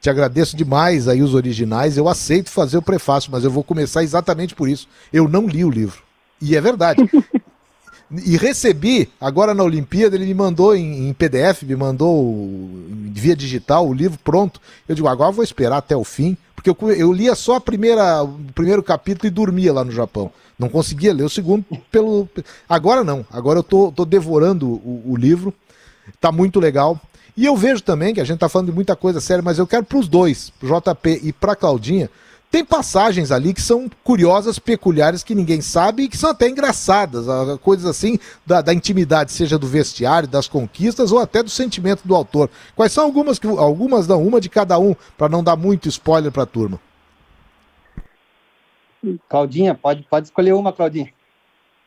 Te 0.00 0.08
agradeço 0.08 0.56
demais 0.56 1.08
aí 1.08 1.22
os 1.22 1.34
originais. 1.34 1.96
Eu 1.96 2.08
aceito 2.08 2.50
fazer 2.50 2.78
o 2.78 2.82
prefácio, 2.82 3.30
mas 3.32 3.44
eu 3.44 3.50
vou 3.50 3.64
começar 3.64 4.02
exatamente 4.02 4.54
por 4.54 4.68
isso. 4.68 4.88
Eu 5.12 5.28
não 5.28 5.46
li 5.46 5.64
o 5.64 5.70
livro. 5.70 6.02
E 6.40 6.56
é 6.56 6.60
verdade. 6.60 7.02
e 8.10 8.36
recebi, 8.36 9.08
agora 9.20 9.52
na 9.52 9.64
Olimpíada, 9.64 10.14
ele 10.14 10.26
me 10.26 10.34
mandou 10.34 10.74
em, 10.76 11.08
em, 11.08 11.12
PDF, 11.12 11.62
me 11.64 11.74
mandou 11.74 12.72
via 13.12 13.34
digital 13.34 13.88
o 13.88 13.92
livro 13.92 14.18
pronto. 14.22 14.60
Eu 14.88 14.94
digo, 14.94 15.08
agora 15.08 15.32
vou 15.32 15.44
esperar 15.44 15.78
até 15.78 15.96
o 15.96 16.04
fim, 16.04 16.36
porque 16.54 16.70
eu, 16.70 16.76
eu 16.92 17.12
lia 17.12 17.34
só 17.34 17.56
a 17.56 17.60
primeira, 17.60 18.22
o 18.22 18.38
primeiro 18.54 18.82
capítulo 18.82 19.26
e 19.26 19.30
dormia 19.30 19.72
lá 19.72 19.84
no 19.84 19.92
Japão. 19.92 20.30
Não 20.58 20.68
conseguia 20.68 21.12
ler 21.12 21.24
o 21.24 21.30
segundo 21.30 21.64
pelo. 21.90 22.28
Agora 22.68 23.04
não, 23.04 23.24
agora 23.30 23.60
eu 23.60 23.62
tô, 23.62 23.92
tô 23.92 24.04
devorando 24.04 24.68
o, 24.68 25.02
o 25.06 25.16
livro. 25.16 25.52
Tá 26.20 26.32
muito 26.32 26.58
legal. 26.58 27.00
E 27.38 27.46
eu 27.46 27.56
vejo 27.56 27.80
também 27.80 28.12
que 28.12 28.20
a 28.20 28.24
gente 28.24 28.34
está 28.34 28.48
falando 28.48 28.66
de 28.66 28.74
muita 28.74 28.96
coisa 28.96 29.20
séria, 29.20 29.40
mas 29.40 29.60
eu 29.60 29.66
quero 29.66 29.84
para 29.84 29.96
os 29.96 30.08
dois, 30.08 30.50
para 30.58 30.66
o 30.66 30.80
JP 30.80 31.20
e 31.22 31.32
para 31.32 31.54
Claudinha, 31.54 32.10
tem 32.50 32.64
passagens 32.64 33.30
ali 33.30 33.54
que 33.54 33.62
são 33.62 33.88
curiosas, 34.02 34.58
peculiares, 34.58 35.22
que 35.22 35.36
ninguém 35.36 35.60
sabe 35.60 36.02
e 36.02 36.08
que 36.08 36.16
são 36.16 36.30
até 36.30 36.48
engraçadas, 36.48 37.26
coisas 37.60 37.86
assim 37.86 38.18
da, 38.44 38.60
da, 38.60 38.74
intimidade, 38.74 39.30
seja 39.30 39.56
do 39.56 39.68
vestiário, 39.68 40.26
das 40.26 40.48
conquistas 40.48 41.12
ou 41.12 41.20
até 41.20 41.40
do 41.40 41.48
sentimento 41.48 42.00
do 42.04 42.16
autor. 42.16 42.50
Quais 42.74 42.90
são 42.90 43.04
algumas 43.04 43.38
que 43.38 43.46
algumas 43.46 44.08
não, 44.08 44.20
uma 44.20 44.40
de 44.40 44.48
cada 44.48 44.76
um, 44.80 44.96
para 45.16 45.28
não 45.28 45.44
dar 45.44 45.54
muito 45.54 45.88
spoiler 45.88 46.32
para 46.32 46.42
a 46.42 46.46
turma? 46.46 46.80
Claudinha, 49.28 49.76
pode, 49.76 50.02
pode 50.10 50.26
escolher 50.26 50.54
uma, 50.54 50.72
Claudinha. 50.72 51.12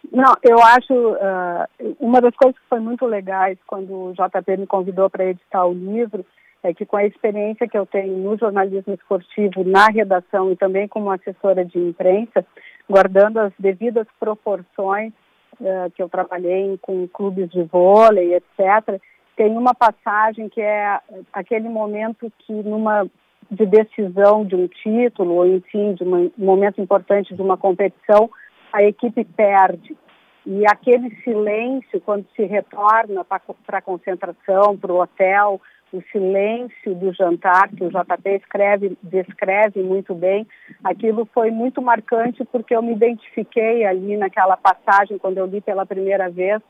Não, 0.10 0.34
eu 0.42 0.58
acho 0.60 0.94
uh, 0.94 1.96
uma 2.00 2.22
das 2.22 2.36
coisas 2.36 2.58
que 2.58 2.68
foi 2.68 2.80
muito 2.80 3.06
legais 3.06 3.58
quando 3.68 3.94
o 3.94 4.14
JP 4.14 4.58
me 4.58 4.68
convidou 4.68 5.10
para 5.10 5.26
editar 5.26 5.66
o 5.66 5.74
livro 5.74 6.26
é 6.64 6.74
que 6.74 6.86
com 6.86 6.98
a 6.98 7.06
experiência 7.06 7.68
que 7.68 7.78
eu 7.78 7.86
tenho 7.86 8.18
no 8.18 8.38
jornalismo 8.38 8.94
esportivo, 8.94 9.64
na 9.64 9.88
redação 9.88 10.52
e 10.52 10.56
também 10.56 10.88
como 10.88 11.12
assessora 11.12 11.66
de 11.66 11.80
imprensa, 11.80 12.46
guardando 12.90 13.40
as 13.40 13.54
devidas 13.58 14.08
proporções 14.20 15.12
uh, 15.60 15.90
que 15.96 16.02
eu 16.02 16.10
trabalhei 16.10 16.78
com 16.82 17.08
clubes 17.08 17.50
de 17.50 17.64
vôlei, 17.64 18.36
etc., 18.36 19.02
tem 19.36 19.58
uma 19.58 19.74
passagem 19.74 20.50
que 20.50 20.62
é 20.62 21.00
aquele 21.34 21.68
momento 21.68 22.32
que 22.40 22.54
numa 22.54 23.08
de 23.50 23.66
decisão 23.66 24.46
de 24.46 24.56
um 24.56 24.68
título 24.68 25.36
ou 25.36 25.48
enfim 25.48 25.94
de 25.94 26.04
um 26.04 26.32
momento 26.38 26.80
importante 26.80 27.36
de 27.36 27.42
uma 27.42 27.58
competição 27.58 28.30
a 28.72 28.84
equipe 28.84 29.24
perde. 29.24 29.98
E 30.46 30.66
aquele 30.66 31.16
silêncio, 31.24 32.02
quando 32.02 32.26
se 32.36 32.44
retorna 32.46 33.24
para 33.24 33.78
a 33.78 33.82
concentração, 33.82 34.76
para 34.76 34.92
o 34.92 35.00
hotel, 35.00 35.62
o 35.94 36.02
silêncio 36.12 36.96
do 36.96 37.14
jantar, 37.14 37.70
que 37.70 37.84
o 37.84 37.90
JP 37.90 38.30
escreve, 38.30 38.98
descreve 39.04 39.84
muito 39.84 40.16
bem, 40.16 40.48
aquilo 40.84 41.28
foi 41.34 41.52
muito 41.52 41.82
marcante 41.82 42.44
porque 42.46 42.76
eu 42.76 42.82
me 42.82 42.94
identifiquei 42.94 43.86
ali 43.86 44.18
naquela 44.18 44.56
passagem, 44.56 45.18
quando 45.18 45.38
eu 45.38 45.46
li 45.46 45.62
pela 45.62 45.86
primeira 45.86 46.30
vez, 46.30 46.62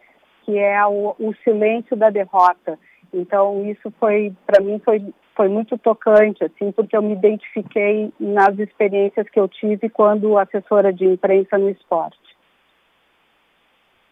que 0.44 0.58
é 0.58 0.84
o, 0.86 1.16
o 1.20 1.34
silêncio 1.44 1.96
da 1.96 2.10
derrota. 2.10 2.78
Então, 3.14 3.66
isso 3.70 3.92
foi, 4.00 4.34
para 4.46 4.62
mim, 4.62 4.82
foi, 4.84 5.06
foi 5.36 5.48
muito 5.48 5.78
tocante, 5.78 6.44
assim, 6.44 6.72
porque 6.72 6.96
eu 6.96 7.02
me 7.02 7.14
identifiquei 7.14 8.14
nas 8.20 8.58
experiências 8.60 9.30
que 9.30 9.40
eu 9.40 9.48
tive 9.48 9.90
quando 9.90 10.38
assessora 10.38 10.92
de 10.92 11.06
imprensa 11.06 11.58
no 11.58 11.70
esporte. 11.70 12.18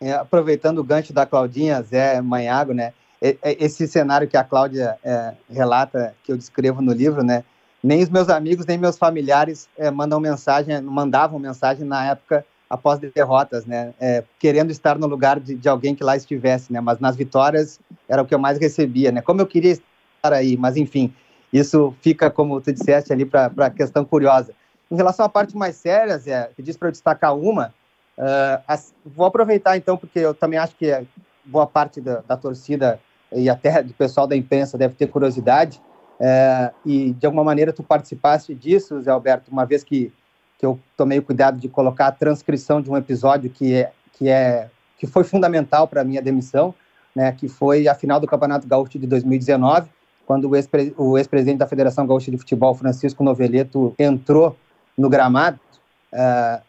É, 0.02 0.14
aproveitando 0.14 0.80
o 0.80 0.84
gancho 0.84 1.12
da 1.12 1.26
Claudinha, 1.26 1.82
Zé 1.82 2.22
Manhago, 2.22 2.74
né? 2.74 2.94
Esse 3.44 3.86
cenário 3.86 4.30
que 4.30 4.38
a 4.38 4.46
Cláudia 4.46 4.98
é, 5.04 5.34
relata, 5.50 6.16
que 6.24 6.32
eu 6.32 6.38
descrevo 6.38 6.82
no 6.82 6.94
livro, 6.94 7.22
né? 7.22 7.44
Nem 7.84 8.02
os 8.02 8.10
meus 8.10 8.30
amigos, 8.30 8.66
nem 8.66 8.78
meus 8.78 8.98
familiares 8.98 9.68
é, 9.78 9.92
mandam 9.92 10.20
mensagem, 10.22 10.80
mandavam 10.82 11.38
mensagem 11.38 11.86
na 11.86 12.12
época 12.12 12.46
após 12.70 13.00
derrotas, 13.00 13.66
né? 13.66 13.94
É, 14.00 14.24
querendo 14.40 14.72
estar 14.72 14.98
no 14.98 15.08
lugar 15.08 15.38
de, 15.38 15.56
de, 15.56 15.68
alguém 15.68 15.94
que 15.94 16.04
lá 16.04 16.16
estivesse, 16.16 16.72
né? 16.72 16.80
Mas 16.80 17.00
nas 17.00 17.18
vitórias 17.18 17.80
era 18.08 18.22
o 18.22 18.26
que 18.26 18.34
eu 18.34 18.40
mais 18.40 18.58
recebia, 18.58 19.12
né? 19.12 19.22
Como 19.22 19.42
eu 19.42 19.48
queria 19.48 19.78
aí, 20.24 20.58
mas 20.58 20.78
enfim, 20.78 21.14
isso 21.52 21.94
fica, 22.02 22.30
como 22.30 22.62
tu 22.62 22.72
disseste 22.72 23.12
ali, 23.12 23.26
para 23.26 23.52
a 23.58 23.70
questão 23.70 24.06
curiosa. 24.06 24.54
Em 24.92 24.96
relação 24.96 25.26
à 25.26 25.30
parte 25.30 25.56
mais 25.56 25.76
séria, 25.76 26.18
Zé, 26.18 26.50
que 26.56 26.62
diz 26.62 26.78
para 26.78 26.88
eu 26.88 26.92
destacar 26.92 27.36
uma, 27.36 27.74
uh, 28.18 28.64
as, 28.68 28.94
vou 29.06 29.26
aproveitar 29.26 29.78
então, 29.78 29.98
porque 29.98 30.20
eu 30.20 30.34
também 30.34 30.60
acho 30.60 30.76
que 30.76 31.06
boa 31.46 31.68
parte 31.68 32.02
da, 32.02 32.22
da 32.28 32.38
torcida 32.38 33.00
e 33.32 33.50
até 33.50 33.84
do 33.84 33.94
pessoal 33.94 34.26
da 34.26 34.36
imprensa 34.36 34.78
deve 34.78 34.96
ter 34.96 35.08
curiosidade, 35.08 35.82
uh, 36.20 36.74
e 36.86 37.14
de 37.14 37.26
alguma 37.26 37.44
maneira 37.44 37.72
tu 37.72 37.84
participaste 37.84 38.54
disso, 38.56 39.02
Zé 39.02 39.12
Alberto, 39.12 39.52
uma 39.52 39.66
vez 39.66 39.84
que 39.84 40.12
que 40.60 40.66
eu 40.66 40.78
tomei 40.98 41.18
o 41.18 41.24
cuidado 41.24 41.58
de 41.58 41.70
colocar 41.70 42.08
a 42.08 42.12
transcrição 42.12 42.82
de 42.82 42.92
um 42.92 42.98
episódio 42.98 43.50
que 43.50 43.76
é 43.76 43.92
que 44.12 44.28
é 44.28 44.70
que 44.98 45.08
foi 45.08 45.24
fundamental 45.24 45.88
para 45.88 46.02
a 46.02 46.04
minha 46.04 46.22
demissão, 46.22 46.76
né, 47.16 47.32
que 47.32 47.48
foi 47.48 47.88
a 47.88 47.96
final 47.96 48.20
do 48.20 48.28
Campeonato 48.28 48.68
Gaúcho 48.68 49.00
de 49.00 49.08
2019, 49.08 49.90
quando 50.30 50.48
o 50.96 51.18
ex-presidente 51.18 51.58
da 51.58 51.66
Federação 51.66 52.06
Gaúcha 52.06 52.30
de 52.30 52.38
Futebol, 52.38 52.76
Francisco 52.76 53.24
Noveleto, 53.24 53.96
entrou 53.98 54.56
no 54.96 55.10
gramado, 55.10 55.60
uh, 56.14 56.62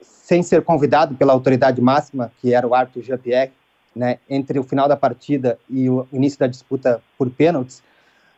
sem 0.00 0.42
ser 0.42 0.62
convidado 0.62 1.14
pela 1.14 1.34
autoridade 1.34 1.82
máxima, 1.82 2.32
que 2.40 2.54
era 2.54 2.66
o 2.66 2.74
árbitro 2.74 3.02
Jean-Pierre, 3.02 3.52
né, 3.94 4.20
entre 4.26 4.58
o 4.58 4.62
final 4.62 4.88
da 4.88 4.96
partida 4.96 5.58
e 5.68 5.90
o 5.90 6.08
início 6.10 6.38
da 6.38 6.46
disputa 6.46 7.02
por 7.18 7.28
pênaltis. 7.28 7.82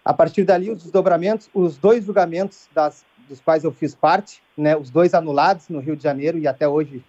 A 0.05 0.13
partir 0.13 0.43
dali, 0.43 0.69
os 0.69 0.83
desdobramentos, 0.83 1.49
os 1.55 1.77
dois 1.77 2.05
julgamentos 2.05 2.67
das 2.75 3.05
dos 3.29 3.39
quais 3.39 3.63
eu 3.63 3.71
fiz 3.71 3.95
parte, 3.95 4.43
né, 4.59 4.77
os 4.77 4.91
dois 4.91 5.15
anulados 5.15 5.69
no 5.69 5.79
Rio 5.79 5.95
de 5.95 6.03
Janeiro 6.03 6.39
e 6.39 6.49
até 6.49 6.67
hoje 6.67 7.05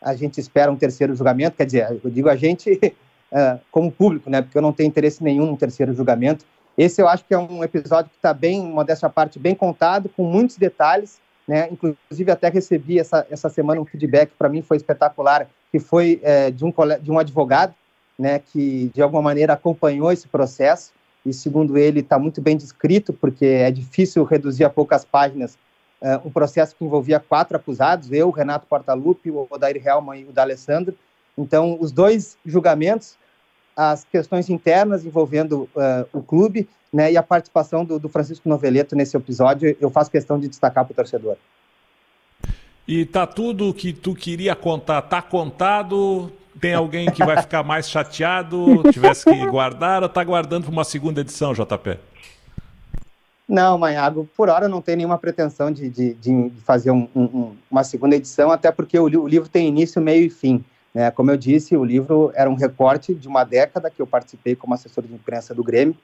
a 0.00 0.14
gente 0.14 0.38
espera 0.38 0.70
um 0.70 0.76
terceiro 0.76 1.16
julgamento, 1.16 1.56
quer 1.56 1.66
dizer, 1.66 2.00
eu 2.04 2.10
digo 2.10 2.28
a 2.28 2.36
gente 2.36 2.70
uh, 3.32 3.58
como 3.72 3.90
público, 3.90 4.30
né, 4.30 4.40
porque 4.40 4.56
eu 4.56 4.62
não 4.62 4.72
tenho 4.72 4.86
interesse 4.86 5.20
nenhum 5.24 5.46
no 5.46 5.56
terceiro 5.56 5.92
julgamento. 5.92 6.44
Esse 6.80 7.02
eu 7.02 7.06
acho 7.06 7.26
que 7.26 7.34
é 7.34 7.38
um 7.38 7.62
episódio 7.62 8.10
que 8.10 8.16
está 8.16 8.32
bem, 8.32 8.62
modéstia 8.62 9.04
à 9.04 9.10
parte, 9.10 9.38
bem 9.38 9.54
contado, 9.54 10.08
com 10.16 10.24
muitos 10.24 10.56
detalhes, 10.56 11.20
né, 11.46 11.68
inclusive 11.70 12.30
até 12.30 12.48
recebi 12.48 12.98
essa, 12.98 13.26
essa 13.28 13.50
semana 13.50 13.82
um 13.82 13.84
feedback, 13.84 14.30
para 14.38 14.48
mim 14.48 14.62
foi 14.62 14.78
espetacular, 14.78 15.46
que 15.70 15.78
foi 15.78 16.18
é, 16.22 16.50
de, 16.50 16.64
um, 16.64 16.72
de 17.02 17.12
um 17.12 17.18
advogado, 17.18 17.74
né, 18.18 18.38
que 18.38 18.90
de 18.94 19.02
alguma 19.02 19.20
maneira 19.20 19.52
acompanhou 19.52 20.10
esse 20.10 20.26
processo, 20.26 20.90
e 21.26 21.34
segundo 21.34 21.76
ele 21.76 22.00
está 22.00 22.18
muito 22.18 22.40
bem 22.40 22.56
descrito, 22.56 23.12
porque 23.12 23.44
é 23.44 23.70
difícil 23.70 24.24
reduzir 24.24 24.64
a 24.64 24.70
poucas 24.70 25.04
páginas 25.04 25.58
uh, 26.00 26.26
um 26.26 26.30
processo 26.30 26.74
que 26.74 26.82
envolvia 26.82 27.20
quatro 27.20 27.58
acusados, 27.58 28.10
eu, 28.10 28.30
Renato 28.30 28.66
Portaluppi, 28.66 29.30
o 29.30 29.46
Odair 29.50 29.86
Helman 29.86 30.22
e 30.22 30.24
o 30.24 30.32
D'Alessandro. 30.32 30.96
Então, 31.36 31.76
os 31.78 31.92
dois 31.92 32.38
julgamentos, 32.46 33.18
as 33.76 34.04
questões 34.04 34.48
internas 34.48 35.04
envolvendo 35.04 35.68
uh, 35.74 36.06
o 36.12 36.22
clube 36.22 36.68
né, 36.92 37.12
e 37.12 37.16
a 37.16 37.22
participação 37.22 37.84
do, 37.84 37.98
do 37.98 38.08
Francisco 38.08 38.48
Noveleto 38.48 38.96
nesse 38.96 39.16
episódio, 39.16 39.76
eu 39.80 39.90
faço 39.90 40.10
questão 40.10 40.38
de 40.38 40.48
destacar 40.48 40.84
para 40.84 40.92
o 40.92 40.96
torcedor. 40.96 41.36
E 42.86 43.06
tá 43.06 43.26
tudo 43.26 43.68
o 43.68 43.74
que 43.74 43.92
tu 43.92 44.14
queria 44.14 44.56
contar, 44.56 45.02
tá 45.02 45.22
contado, 45.22 46.32
tem 46.60 46.74
alguém 46.74 47.10
que 47.10 47.24
vai 47.24 47.40
ficar 47.40 47.62
mais 47.62 47.88
chateado, 47.88 48.82
tivesse 48.92 49.24
que 49.24 49.46
guardar, 49.46 50.02
ou 50.02 50.06
está 50.06 50.24
guardando 50.24 50.64
para 50.64 50.72
uma 50.72 50.84
segunda 50.84 51.20
edição, 51.20 51.52
JP? 51.52 51.98
Não, 53.50 53.76
Manhago, 53.76 54.28
por 54.36 54.48
hora 54.48 54.68
não 54.68 54.80
tem 54.80 54.94
nenhuma 54.94 55.18
pretensão 55.18 55.72
de, 55.72 55.88
de, 55.88 56.14
de 56.14 56.52
fazer 56.64 56.92
um, 56.92 57.08
um, 57.16 57.56
uma 57.68 57.82
segunda 57.82 58.14
edição, 58.14 58.52
até 58.52 58.70
porque 58.70 58.96
o, 58.96 59.04
o, 59.04 59.26
livro 59.26 59.48
tem 59.48 59.66
início, 59.66 60.00
meio 60.00 60.24
e 60.24 60.30
fim. 60.30 60.64
Né? 60.94 61.10
Como 61.10 61.30
eu 61.30 61.36
disse, 61.36 61.76
o 61.76 61.84
livro 61.84 62.32
era 62.34 62.50
um 62.50 62.54
recorte 62.54 63.14
de 63.14 63.28
uma 63.28 63.44
década 63.44 63.90
que 63.90 64.00
eu 64.00 64.06
participei 64.06 64.56
como 64.56 64.74
assessor 64.74 65.04
de 65.04 65.14
imprensa 65.14 65.54
do 65.54 65.62
Grêmio. 65.62 65.96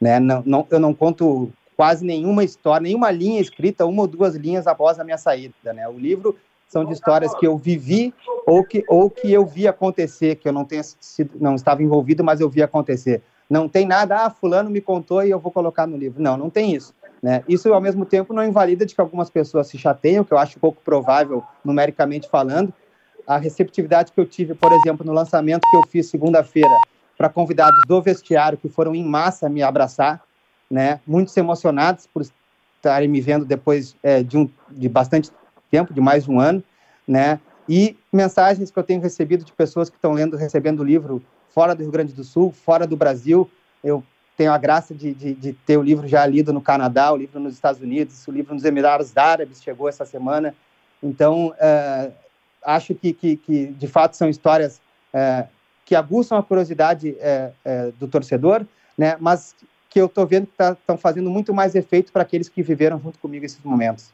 Né? 0.00 0.18
Não, 0.18 0.42
não, 0.44 0.66
eu 0.70 0.80
não 0.80 0.92
conto 0.92 1.50
quase 1.76 2.04
nenhuma 2.04 2.44
história, 2.44 2.82
nenhuma 2.82 3.10
linha 3.10 3.40
escrita, 3.40 3.86
uma 3.86 4.02
ou 4.02 4.08
duas 4.08 4.34
linhas 4.34 4.66
após 4.66 4.98
a 4.98 5.04
minha 5.04 5.18
saída. 5.18 5.54
Né? 5.72 5.88
O 5.88 5.98
livro 5.98 6.36
são 6.68 6.84
de 6.84 6.92
histórias 6.92 7.34
que 7.34 7.46
eu 7.46 7.56
vivi 7.56 8.14
ou 8.46 8.64
que, 8.64 8.84
ou 8.88 9.10
que 9.10 9.30
eu 9.30 9.44
vi 9.44 9.68
acontecer, 9.68 10.36
que 10.36 10.48
eu 10.48 10.52
não 10.52 10.64
tenha 10.64 10.82
sido, 10.82 11.32
não 11.40 11.54
estava 11.54 11.82
envolvido, 11.82 12.24
mas 12.24 12.40
eu 12.40 12.48
vi 12.48 12.62
acontecer. 12.62 13.22
Não 13.48 13.68
tem 13.68 13.86
nada, 13.86 14.24
ah, 14.24 14.30
fulano 14.30 14.70
me 14.70 14.80
contou 14.80 15.22
e 15.22 15.30
eu 15.30 15.38
vou 15.38 15.52
colocar 15.52 15.86
no 15.86 15.96
livro. 15.96 16.22
Não, 16.22 16.36
não 16.36 16.48
tem 16.48 16.74
isso. 16.74 16.94
Né? 17.22 17.44
Isso, 17.46 17.72
ao 17.72 17.80
mesmo 17.80 18.04
tempo, 18.04 18.32
não 18.32 18.44
invalida 18.44 18.86
de 18.86 18.94
que 18.94 19.00
algumas 19.00 19.28
pessoas 19.30 19.68
se 19.68 19.78
chateiam, 19.78 20.24
que 20.24 20.32
eu 20.32 20.38
acho 20.38 20.58
pouco 20.58 20.80
provável, 20.82 21.44
numericamente 21.64 22.28
falando. 22.28 22.72
A 23.26 23.36
receptividade 23.36 24.12
que 24.12 24.20
eu 24.20 24.26
tive, 24.26 24.54
por 24.54 24.72
exemplo, 24.72 25.04
no 25.06 25.12
lançamento 25.12 25.62
que 25.70 25.76
eu 25.76 25.82
fiz 25.88 26.06
segunda-feira 26.06 26.76
para 27.16 27.28
convidados 27.28 27.78
do 27.86 28.02
vestiário 28.02 28.58
que 28.58 28.68
foram 28.68 28.94
em 28.94 29.04
massa 29.04 29.48
me 29.48 29.62
abraçar, 29.62 30.22
né? 30.70 31.00
muitos 31.06 31.36
emocionados 31.36 32.06
por 32.06 32.22
estarem 32.76 33.08
me 33.08 33.20
vendo 33.20 33.44
depois 33.44 33.94
é, 34.02 34.22
de, 34.22 34.36
um, 34.36 34.50
de 34.70 34.88
bastante 34.88 35.30
tempo, 35.70 35.94
de 35.94 36.00
mais 36.00 36.24
de 36.24 36.30
um 36.30 36.40
ano, 36.40 36.62
né? 37.06 37.38
E 37.68 37.96
mensagens 38.12 38.70
que 38.70 38.78
eu 38.78 38.82
tenho 38.82 39.00
recebido 39.00 39.44
de 39.44 39.52
pessoas 39.52 39.88
que 39.88 39.96
estão 39.96 40.12
lendo, 40.12 40.36
recebendo 40.36 40.80
o 40.80 40.84
livro 40.84 41.22
fora 41.50 41.74
do 41.74 41.82
Rio 41.82 41.92
Grande 41.92 42.12
do 42.12 42.24
Sul, 42.24 42.52
fora 42.52 42.86
do 42.86 42.96
Brasil. 42.96 43.48
Eu 43.84 44.02
tenho 44.36 44.52
a 44.52 44.58
graça 44.58 44.94
de, 44.94 45.14
de, 45.14 45.34
de, 45.34 45.52
ter 45.52 45.76
o 45.76 45.82
livro 45.82 46.08
já 46.08 46.26
lido 46.26 46.52
no 46.52 46.60
Canadá, 46.60 47.12
o 47.12 47.16
livro 47.16 47.38
nos 47.38 47.54
Estados 47.54 47.80
Unidos, 47.80 48.26
o 48.26 48.32
livro 48.32 48.54
nos 48.54 48.64
Emirados 48.64 49.16
Árabes 49.16 49.62
chegou 49.62 49.88
essa 49.88 50.04
semana. 50.04 50.54
Então, 51.00 51.48
uh, 51.48 52.12
acho 52.64 52.94
que, 52.94 53.12
que, 53.12 53.36
que, 53.36 53.66
de 53.66 53.86
fato, 53.86 54.16
são 54.16 54.28
histórias 54.28 54.80
uh, 55.14 55.46
que 55.84 55.94
aguçam 55.94 56.38
a 56.38 56.42
curiosidade 56.42 57.10
uh, 57.10 57.92
do 57.98 58.08
torcedor, 58.08 58.64
né? 58.96 59.16
mas 59.20 59.54
que 59.90 60.00
eu 60.00 60.06
estou 60.06 60.26
vendo 60.26 60.46
que 60.46 60.52
estão 60.52 60.76
tá, 60.86 60.96
fazendo 60.96 61.28
muito 61.28 61.52
mais 61.52 61.74
efeito 61.74 62.12
para 62.12 62.22
aqueles 62.22 62.48
que 62.48 62.62
viveram 62.62 62.98
junto 62.98 63.18
comigo 63.18 63.44
esses 63.44 63.62
momentos. 63.62 64.10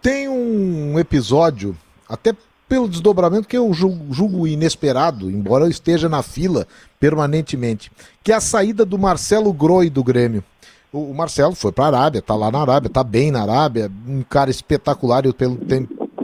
Tem 0.00 0.28
um 0.28 0.98
episódio, 0.98 1.76
até 2.08 2.34
pelo 2.68 2.88
desdobramento 2.88 3.46
que 3.46 3.56
eu 3.56 3.72
julgo 3.72 4.46
inesperado, 4.46 5.30
embora 5.30 5.64
eu 5.64 5.70
esteja 5.70 6.08
na 6.08 6.22
fila 6.22 6.66
permanentemente, 6.98 7.92
que 8.22 8.32
é 8.32 8.34
a 8.34 8.40
saída 8.40 8.84
do 8.84 8.98
Marcelo 8.98 9.52
Groi 9.52 9.90
do 9.90 10.02
Grêmio. 10.02 10.42
O, 10.92 11.12
Marcelo 11.12 11.54
foi 11.54 11.72
para 11.72 11.84
a 11.84 11.88
Arábia, 11.88 12.22
tá 12.22 12.34
lá 12.34 12.50
na 12.50 12.60
Arábia, 12.60 12.88
tá 12.88 13.02
bem 13.02 13.30
na 13.30 13.42
Arábia, 13.42 13.90
um 14.06 14.22
cara 14.22 14.50
espetacular, 14.50 15.26
eu 15.26 15.32
tenho, 15.32 15.56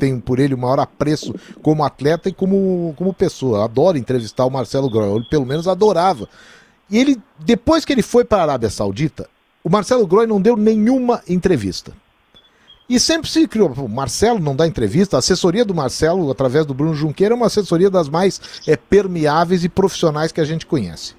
tenho 0.00 0.20
por 0.20 0.40
ele 0.40 0.54
o 0.54 0.58
maior 0.58 0.80
apreço 0.80 1.34
como 1.62 1.84
atleta 1.84 2.28
e 2.28 2.32
como, 2.32 2.94
como 2.96 3.14
pessoa. 3.14 3.64
Adoro 3.64 3.98
entrevistar 3.98 4.46
o 4.46 4.50
Marcelo 4.50 4.90
Groi, 4.90 5.08
eu 5.08 5.24
pelo 5.28 5.46
menos 5.46 5.68
adorava. 5.68 6.28
E 6.90 6.98
ele, 6.98 7.20
depois 7.38 7.84
que 7.84 7.92
ele 7.92 8.02
foi 8.02 8.24
para 8.24 8.38
a 8.38 8.42
Arábia 8.42 8.70
Saudita, 8.70 9.28
o 9.62 9.70
Marcelo 9.70 10.06
Groi 10.06 10.26
não 10.26 10.40
deu 10.40 10.56
nenhuma 10.56 11.22
entrevista. 11.28 11.92
E 12.88 12.98
sempre 12.98 13.30
se 13.30 13.46
criou. 13.46 13.70
O 13.70 13.88
Marcelo 13.88 14.40
não 14.40 14.56
dá 14.56 14.66
entrevista, 14.66 15.16
a 15.16 15.20
assessoria 15.20 15.64
do 15.64 15.72
Marcelo, 15.72 16.28
através 16.28 16.66
do 16.66 16.74
Bruno 16.74 16.94
Junqueira, 16.94 17.34
é 17.34 17.36
uma 17.36 17.46
assessoria 17.46 17.88
das 17.88 18.08
mais 18.08 18.40
é, 18.66 18.74
permeáveis 18.76 19.62
e 19.62 19.68
profissionais 19.68 20.32
que 20.32 20.40
a 20.40 20.44
gente 20.44 20.66
conhece. 20.66 21.14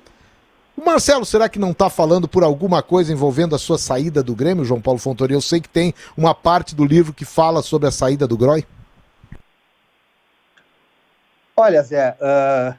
O 0.77 0.85
Marcelo, 0.85 1.25
será 1.25 1.47
que 1.47 1.59
não 1.59 1.71
está 1.71 1.89
falando 1.89 2.27
por 2.27 2.43
alguma 2.43 2.81
coisa 2.81 3.11
envolvendo 3.11 3.55
a 3.55 3.59
sua 3.59 3.77
saída 3.77 4.23
do 4.23 4.35
Grêmio, 4.35 4.65
João 4.65 4.81
Paulo 4.81 4.99
Fontoura? 4.99 5.33
Eu 5.33 5.41
sei 5.41 5.61
que 5.61 5.69
tem 5.69 5.93
uma 6.17 6.33
parte 6.33 6.75
do 6.75 6.83
livro 6.83 7.13
que 7.13 7.25
fala 7.25 7.61
sobre 7.61 7.87
a 7.87 7.91
saída 7.91 8.27
do 8.27 8.37
Groi. 8.37 8.65
Olha, 11.55 11.83
Zé, 11.83 12.17
uh, 12.19 12.75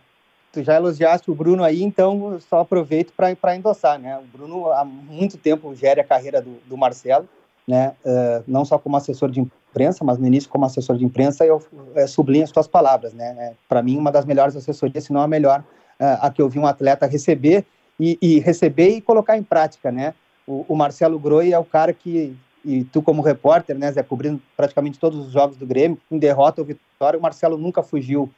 tu 0.52 0.62
já 0.62 0.74
elogiaste 0.74 1.30
o 1.30 1.34
Bruno 1.34 1.62
aí, 1.62 1.82
então 1.82 2.38
só 2.48 2.60
aproveito 2.60 3.12
para 3.12 3.54
endossar, 3.54 3.98
né? 3.98 4.18
O 4.18 4.36
Bruno 4.36 4.72
há 4.72 4.84
muito 4.84 5.36
tempo 5.36 5.74
gere 5.74 6.00
a 6.00 6.04
carreira 6.04 6.42
do, 6.42 6.58
do 6.66 6.76
Marcelo 6.76 7.28
né, 7.66 7.94
uh, 8.04 8.44
não 8.46 8.64
só 8.64 8.78
como 8.78 8.96
assessor 8.96 9.30
de 9.30 9.40
imprensa, 9.40 10.04
mas 10.04 10.18
no 10.18 10.26
início 10.26 10.50
como 10.50 10.64
assessor 10.64 10.96
de 10.96 11.04
imprensa, 11.04 11.44
eu 11.44 11.56
uh, 11.56 12.08
sublinho 12.08 12.44
as 12.44 12.50
tuas 12.50 12.66
palavras, 12.66 13.12
né, 13.12 13.34
é, 13.38 13.52
para 13.68 13.82
mim 13.82 13.96
uma 13.96 14.10
das 14.10 14.24
melhores 14.24 14.56
assessorias, 14.56 15.04
se 15.04 15.12
não 15.12 15.20
a 15.20 15.28
melhor, 15.28 15.60
uh, 16.00 16.18
a 16.20 16.30
que 16.30 16.42
eu 16.42 16.48
vi 16.48 16.58
um 16.58 16.66
atleta 16.66 17.06
receber 17.06 17.64
e, 17.98 18.18
e 18.20 18.38
receber 18.40 18.88
e 18.88 19.00
colocar 19.00 19.36
em 19.36 19.42
prática, 19.42 19.90
né, 19.90 20.14
o, 20.46 20.64
o, 20.68 20.76
Marcelo 20.76 21.18
Groi 21.18 21.52
é 21.52 21.58
o 21.58 21.64
cara 21.64 21.92
que, 21.92 22.36
e 22.64 22.84
tu 22.84 23.00
como 23.00 23.22
repórter, 23.22 23.78
né, 23.78 23.92
Zé, 23.92 24.02
cobrindo 24.02 24.40
praticamente 24.56 24.98
todos 24.98 25.26
os 25.26 25.32
jogos 25.32 25.56
do 25.56 25.66
Grêmio, 25.66 25.98
em 26.10 26.18
derrota 26.18 26.60
ou 26.60 26.66
vitória, 26.66 27.18
o 27.18 27.22
Marcelo 27.22 27.56
nunca 27.56 27.82
fugiu 27.82 28.30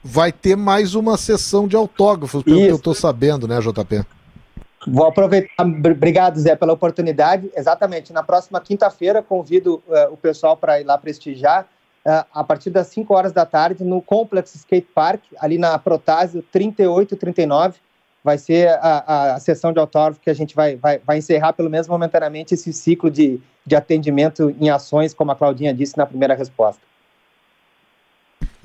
Vai 0.03 0.33
ter 0.33 0.57
mais 0.57 0.95
uma 0.95 1.17
sessão 1.17 1.69
de 1.69 1.77
autógrafos, 1.77 2.43
pelo 2.43 2.57
Isso. 2.57 2.67
que 2.67 2.73
eu 2.73 2.77
estou 2.77 2.95
sabendo, 2.95 3.47
né, 3.47 3.59
JP? 3.61 4.05
Vou 4.87 5.07
aproveitar, 5.07 5.65
obrigado 5.65 6.41
Zé 6.41 6.57
pela 6.57 6.73
oportunidade. 6.73 7.51
Exatamente, 7.57 8.13
na 8.13 8.23
próxima 8.23 8.61
quinta-feira 8.61 9.23
convido 9.23 9.83
uh, 9.87 10.13
o 10.13 10.17
pessoal 10.17 10.57
para 10.57 10.81
ir 10.81 10.85
lá 10.85 10.99
prestigiar 10.99 11.69
uh, 12.05 12.27
a 12.35 12.43
partir 12.43 12.71
das 12.71 12.89
5 12.89 13.15
horas 13.15 13.33
da 13.33 13.47
tarde 13.47 13.85
no 13.85 14.03
Complex 14.03 14.57
Skate 14.57 14.89
Park, 14.93 15.23
ali 15.39 15.57
na 15.57 15.79
Protásio 15.79 16.43
3839. 16.51 17.79
Vai 18.25 18.39
ser 18.39 18.69
a, 18.69 19.05
a, 19.07 19.35
a, 19.35 19.41
sessão 19.41 19.73
de 19.73 19.81
autógrafo 19.81 20.21
que 20.21 20.31
a 20.31 20.35
gente 20.35 20.55
vai, 20.55 20.77
vai, 20.77 20.99
vai 21.05 21.19
encerrar, 21.19 21.53
pelo 21.53 21.69
menos 21.69 21.89
momentaneamente, 21.89 22.55
esse 22.55 22.73
ciclo 22.73 23.11
de, 23.11 23.41
de 23.67 23.75
atendimento 23.75 24.55
em 24.61 24.71
ações, 24.71 25.13
como 25.13 25.33
a 25.33 25.37
Claudinha 25.37 25.75
disse 25.75 25.99
na 25.99 26.07
primeira 26.07 26.35
resposta. 26.35 26.81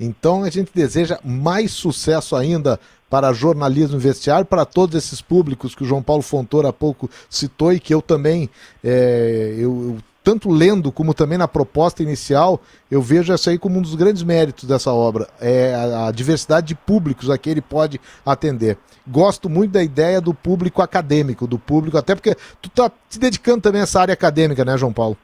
Então 0.00 0.44
a 0.44 0.50
gente 0.50 0.70
deseja 0.74 1.18
mais 1.24 1.72
sucesso 1.72 2.36
ainda 2.36 2.78
para 3.10 3.32
jornalismo 3.32 3.98
vestiário, 3.98 4.44
para 4.44 4.64
todos 4.64 4.94
esses 4.94 5.20
públicos 5.20 5.74
que 5.74 5.82
o 5.82 5.86
João 5.86 6.02
Paulo 6.02 6.22
Fontoura 6.22 6.68
há 6.68 6.72
pouco 6.72 7.08
citou 7.28 7.72
e 7.72 7.80
que 7.80 7.94
eu 7.94 8.02
também, 8.02 8.50
é, 8.84 9.54
eu, 9.56 9.94
eu, 9.94 9.98
tanto 10.22 10.50
lendo 10.50 10.92
como 10.92 11.14
também 11.14 11.38
na 11.38 11.48
proposta 11.48 12.02
inicial, 12.02 12.60
eu 12.90 13.00
vejo 13.00 13.32
essa 13.32 13.50
aí 13.50 13.58
como 13.58 13.78
um 13.78 13.82
dos 13.82 13.94
grandes 13.94 14.22
méritos 14.22 14.64
dessa 14.68 14.92
obra, 14.92 15.26
é 15.40 15.74
a, 15.74 16.08
a 16.08 16.12
diversidade 16.12 16.68
de 16.68 16.74
públicos 16.74 17.30
a 17.30 17.38
que 17.38 17.48
ele 17.48 17.62
pode 17.62 17.98
atender. 18.26 18.76
Gosto 19.06 19.48
muito 19.48 19.70
da 19.72 19.82
ideia 19.82 20.20
do 20.20 20.34
público 20.34 20.82
acadêmico, 20.82 21.46
do 21.46 21.58
público, 21.58 21.96
até 21.96 22.14
porque 22.14 22.34
tu 22.60 22.68
está 22.68 22.92
se 23.08 23.18
dedicando 23.18 23.62
também 23.62 23.80
a 23.80 23.84
essa 23.84 24.02
área 24.02 24.12
acadêmica, 24.12 24.66
né, 24.66 24.76
João 24.76 24.92
Paulo? 24.92 25.16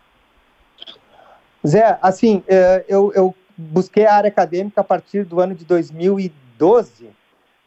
Zé, 1.66 1.98
assim, 2.00 2.42
é, 2.46 2.84
eu, 2.88 3.12
eu 3.14 3.34
busquei 3.56 4.06
a 4.06 4.14
área 4.14 4.28
acadêmica 4.28 4.80
a 4.80 4.84
partir 4.84 5.24
do 5.24 5.40
ano 5.40 5.54
de 5.54 5.64
2012. 5.64 7.04
Uh, 7.04 7.10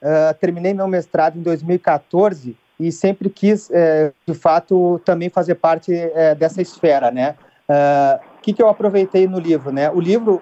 eh, 0.01 0.33
terminei 0.33 0.73
meu 0.73 0.87
mestrado 0.87 1.39
em 1.39 1.41
2014 1.41 2.55
e 2.79 2.91
sempre 2.91 3.29
quis, 3.29 3.69
uh, 3.69 4.13
de 4.25 4.33
fato, 4.33 5.01
também 5.03 5.29
fazer 5.29 5.55
parte 5.55 5.91
uh, 5.91 6.35
dessa 6.35 6.61
esfera, 6.61 7.09
né? 7.11 7.35
O 7.69 8.41
que, 8.41 8.53
que 8.53 8.63
eu 8.63 8.69
aproveitei 8.69 9.27
no 9.27 9.37
livro, 9.37 9.73
né? 9.73 9.91
O 9.91 9.99
livro, 9.99 10.41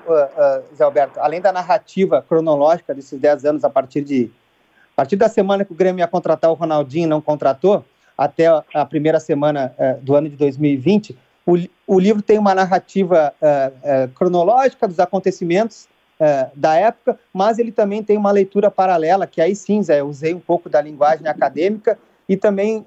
Zé 0.76 0.84
Alberto, 0.84 1.20
além 1.20 1.42
da 1.42 1.52
narrativa 1.52 2.22
cronológica 2.22 2.94
desses 2.94 3.20
10 3.20 3.46
anos 3.46 3.64
a 3.64 3.70
partir 3.70 4.02
de 4.02 4.32
a 4.94 4.96
partir 4.96 5.16
da 5.16 5.28
semana 5.28 5.66
que 5.66 5.72
o 5.72 5.76
Grêmio 5.76 6.04
ia 6.04 6.08
contratar 6.08 6.52
o 6.52 6.54
Ronaldinho 6.54 7.10
não 7.10 7.20
contratou, 7.20 7.84
até 8.16 8.46
a 8.46 8.86
primeira 8.86 9.20
semana 9.20 9.74
do 10.04 10.16
ano 10.16 10.30
de 10.30 10.36
2020, 10.36 11.18
o, 11.46 11.56
o 11.86 12.00
livro 12.00 12.22
tem 12.22 12.40
uma 12.40 12.56
narrativa 12.56 13.34
uh, 13.40 14.06
uh, 14.06 14.08
cronológica 14.14 14.88
dos 14.88 15.00
acontecimentos 15.00 15.88
uh, 16.20 16.50
da 16.56 16.76
época, 16.76 17.20
mas 17.32 17.60
ele 17.60 17.72
também 17.72 18.02
tem 18.04 18.18
uma 18.18 18.32
leitura 18.32 18.72
paralela, 18.72 19.28
que 19.28 19.40
aí 19.40 19.56
sim, 19.56 19.82
Zé, 19.84 20.00
eu 20.00 20.08
usei 20.08 20.34
um 20.34 20.40
pouco 20.40 20.68
da 20.68 20.82
linguagem 20.82 21.28
acadêmica 21.28 21.98
e 22.28 22.36
também 22.36 22.84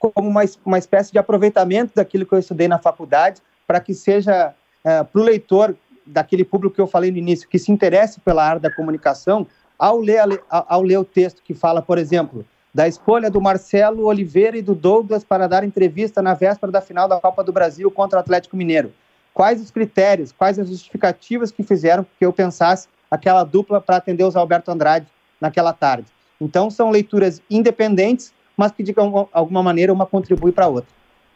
como 0.00 0.28
uma, 0.28 0.42
uma 0.66 0.78
espécie 0.78 1.12
de 1.12 1.18
aproveitamento 1.18 1.92
daquilo 1.94 2.26
que 2.26 2.32
eu 2.32 2.40
estudei 2.40 2.66
na 2.66 2.76
faculdade, 2.76 3.40
para 3.68 3.78
que 3.78 3.94
seja 3.94 4.52
para 4.82 5.20
o 5.20 5.22
leitor 5.22 5.76
daquele 6.04 6.44
público 6.44 6.74
que 6.74 6.80
eu 6.80 6.88
falei 6.88 7.12
no 7.12 7.16
início, 7.16 7.48
que 7.48 7.56
se 7.56 7.70
interesse 7.70 8.18
pela 8.18 8.44
área 8.44 8.60
da 8.60 8.74
comunicação, 8.74 9.46
ao 9.78 10.00
ler, 10.00 10.42
ao 10.50 10.82
ler 10.82 10.98
o 10.98 11.04
texto 11.04 11.40
que 11.40 11.54
fala, 11.54 11.80
por 11.80 11.98
exemplo, 11.98 12.44
da 12.74 12.88
escolha 12.88 13.30
do 13.30 13.40
Marcelo 13.40 14.04
Oliveira 14.04 14.58
e 14.58 14.62
do 14.62 14.74
Douglas 14.74 15.22
para 15.22 15.46
dar 15.46 15.62
entrevista 15.62 16.20
na 16.20 16.34
véspera 16.34 16.72
da 16.72 16.80
final 16.80 17.06
da 17.06 17.20
Copa 17.20 17.44
do 17.44 17.52
Brasil 17.52 17.88
contra 17.88 18.18
o 18.18 18.20
Atlético 18.20 18.56
Mineiro. 18.56 18.92
Quais 19.32 19.60
os 19.60 19.70
critérios, 19.70 20.32
quais 20.32 20.58
as 20.58 20.68
justificativas 20.68 21.52
que 21.52 21.62
fizeram 21.62 22.04
que 22.18 22.26
eu 22.26 22.32
pensasse 22.32 22.88
aquela 23.08 23.44
dupla 23.44 23.80
para 23.80 23.96
atender 23.96 24.24
os 24.24 24.34
Alberto 24.34 24.72
Andrade 24.72 25.06
naquela 25.40 25.72
tarde? 25.72 26.08
Então, 26.40 26.68
são 26.68 26.90
leituras 26.90 27.40
independentes, 27.48 28.32
mas 28.56 28.72
que 28.72 28.82
de 28.82 28.92
alguma 29.32 29.62
maneira 29.62 29.92
uma 29.92 30.04
contribui 30.04 30.50
para 30.50 30.64
a 30.64 30.68
outra. 30.68 30.90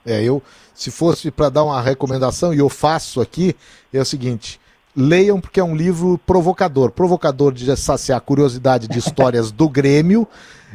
É, 0.05 0.23
eu, 0.23 0.43
se 0.75 0.91
fosse 0.91 1.31
para 1.31 1.49
dar 1.49 1.65
uma 1.65 1.81
recomendação, 1.81 2.53
e 2.53 2.59
eu 2.59 2.69
faço 2.69 3.21
aqui, 3.21 3.55
é 3.93 4.01
o 4.01 4.05
seguinte: 4.05 4.61
leiam 4.95 5.41
porque 5.41 5.61
é 5.61 5.65
um 5.65 5.77
livro 5.77 6.19
provocador 6.27 6.91
provocador 6.91 7.53
de 7.53 7.77
saciar 7.77 8.19
a 8.19 8.21
curiosidade 8.21 8.89
de 8.89 8.99
histórias 8.99 9.53
do 9.53 9.69
Grêmio 9.69 10.27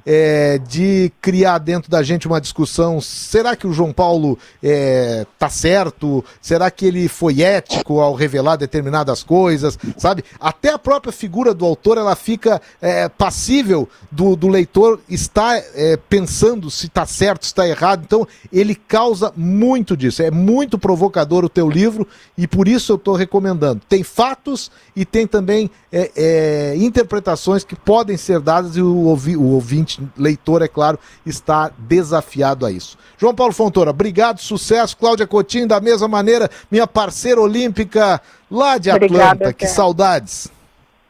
é, 0.05 0.57
de 0.57 1.11
criar 1.21 1.57
dentro 1.57 1.89
da 1.89 2.03
gente 2.03 2.27
uma 2.27 2.41
discussão: 2.41 2.99
será 2.99 3.55
que 3.55 3.67
o 3.67 3.73
João 3.73 3.93
Paulo 3.93 4.37
é, 4.61 5.25
tá 5.37 5.49
certo? 5.49 6.23
Será 6.41 6.69
que 6.69 6.85
ele 6.85 7.07
foi 7.07 7.41
ético 7.41 7.99
ao 7.99 8.13
revelar 8.13 8.57
determinadas 8.57 9.23
coisas? 9.23 9.77
Sabe? 9.97 10.23
Até 10.39 10.69
a 10.69 10.79
própria 10.79 11.11
figura 11.11 11.53
do 11.53 11.65
autor 11.65 11.97
ela 11.97 12.15
fica 12.15 12.61
é, 12.81 13.07
passível 13.09 13.87
do, 14.11 14.35
do 14.35 14.47
leitor 14.47 14.99
estar 15.09 15.61
é, 15.75 15.97
pensando 15.97 16.69
se 16.69 16.87
está 16.87 17.05
certo, 17.05 17.43
se 17.43 17.47
está 17.47 17.67
errado. 17.67 18.03
Então 18.05 18.27
ele 18.51 18.75
causa 18.75 19.31
muito 19.35 19.95
disso. 19.95 20.21
É 20.21 20.31
muito 20.31 20.77
provocador 20.77 21.43
o 21.45 21.49
teu 21.49 21.69
livro 21.69 22.07
e 22.37 22.47
por 22.47 22.67
isso 22.67 22.91
eu 22.91 22.95
estou 22.97 23.15
recomendando. 23.15 23.81
Tem 23.87 24.03
fatos 24.03 24.71
e 24.95 25.05
tem 25.05 25.25
também 25.25 25.69
é, 25.91 26.11
é, 26.15 26.75
interpretações 26.77 27.63
que 27.63 27.75
podem 27.75 28.17
ser 28.17 28.39
dadas 28.39 28.75
e 28.75 28.81
o, 28.81 29.05
ouvi, 29.05 29.37
o 29.37 29.43
ouvinte 29.43 29.92
ouvinte, 29.97 30.13
leitor, 30.17 30.61
é 30.61 30.67
claro, 30.67 30.99
está 31.25 31.71
desafiado 31.77 32.65
a 32.65 32.71
isso. 32.71 32.97
João 33.17 33.35
Paulo 33.35 33.53
Fontoura, 33.53 33.91
obrigado, 33.91 34.39
sucesso. 34.39 34.97
Cláudia 34.97 35.27
Coutinho, 35.27 35.67
da 35.67 35.79
mesma 35.79 36.07
maneira, 36.07 36.49
minha 36.69 36.87
parceira 36.87 37.41
olímpica 37.41 38.21
lá 38.49 38.77
de 38.77 38.89
Atlanta. 38.89 39.05
Obrigada, 39.05 39.53
que 39.53 39.67
saudades. 39.67 40.51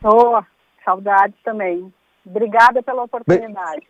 Oh, 0.04 0.42
saudades 0.84 1.36
também. 1.44 1.92
Obrigada 2.26 2.82
pela 2.82 3.04
oportunidade. 3.04 3.88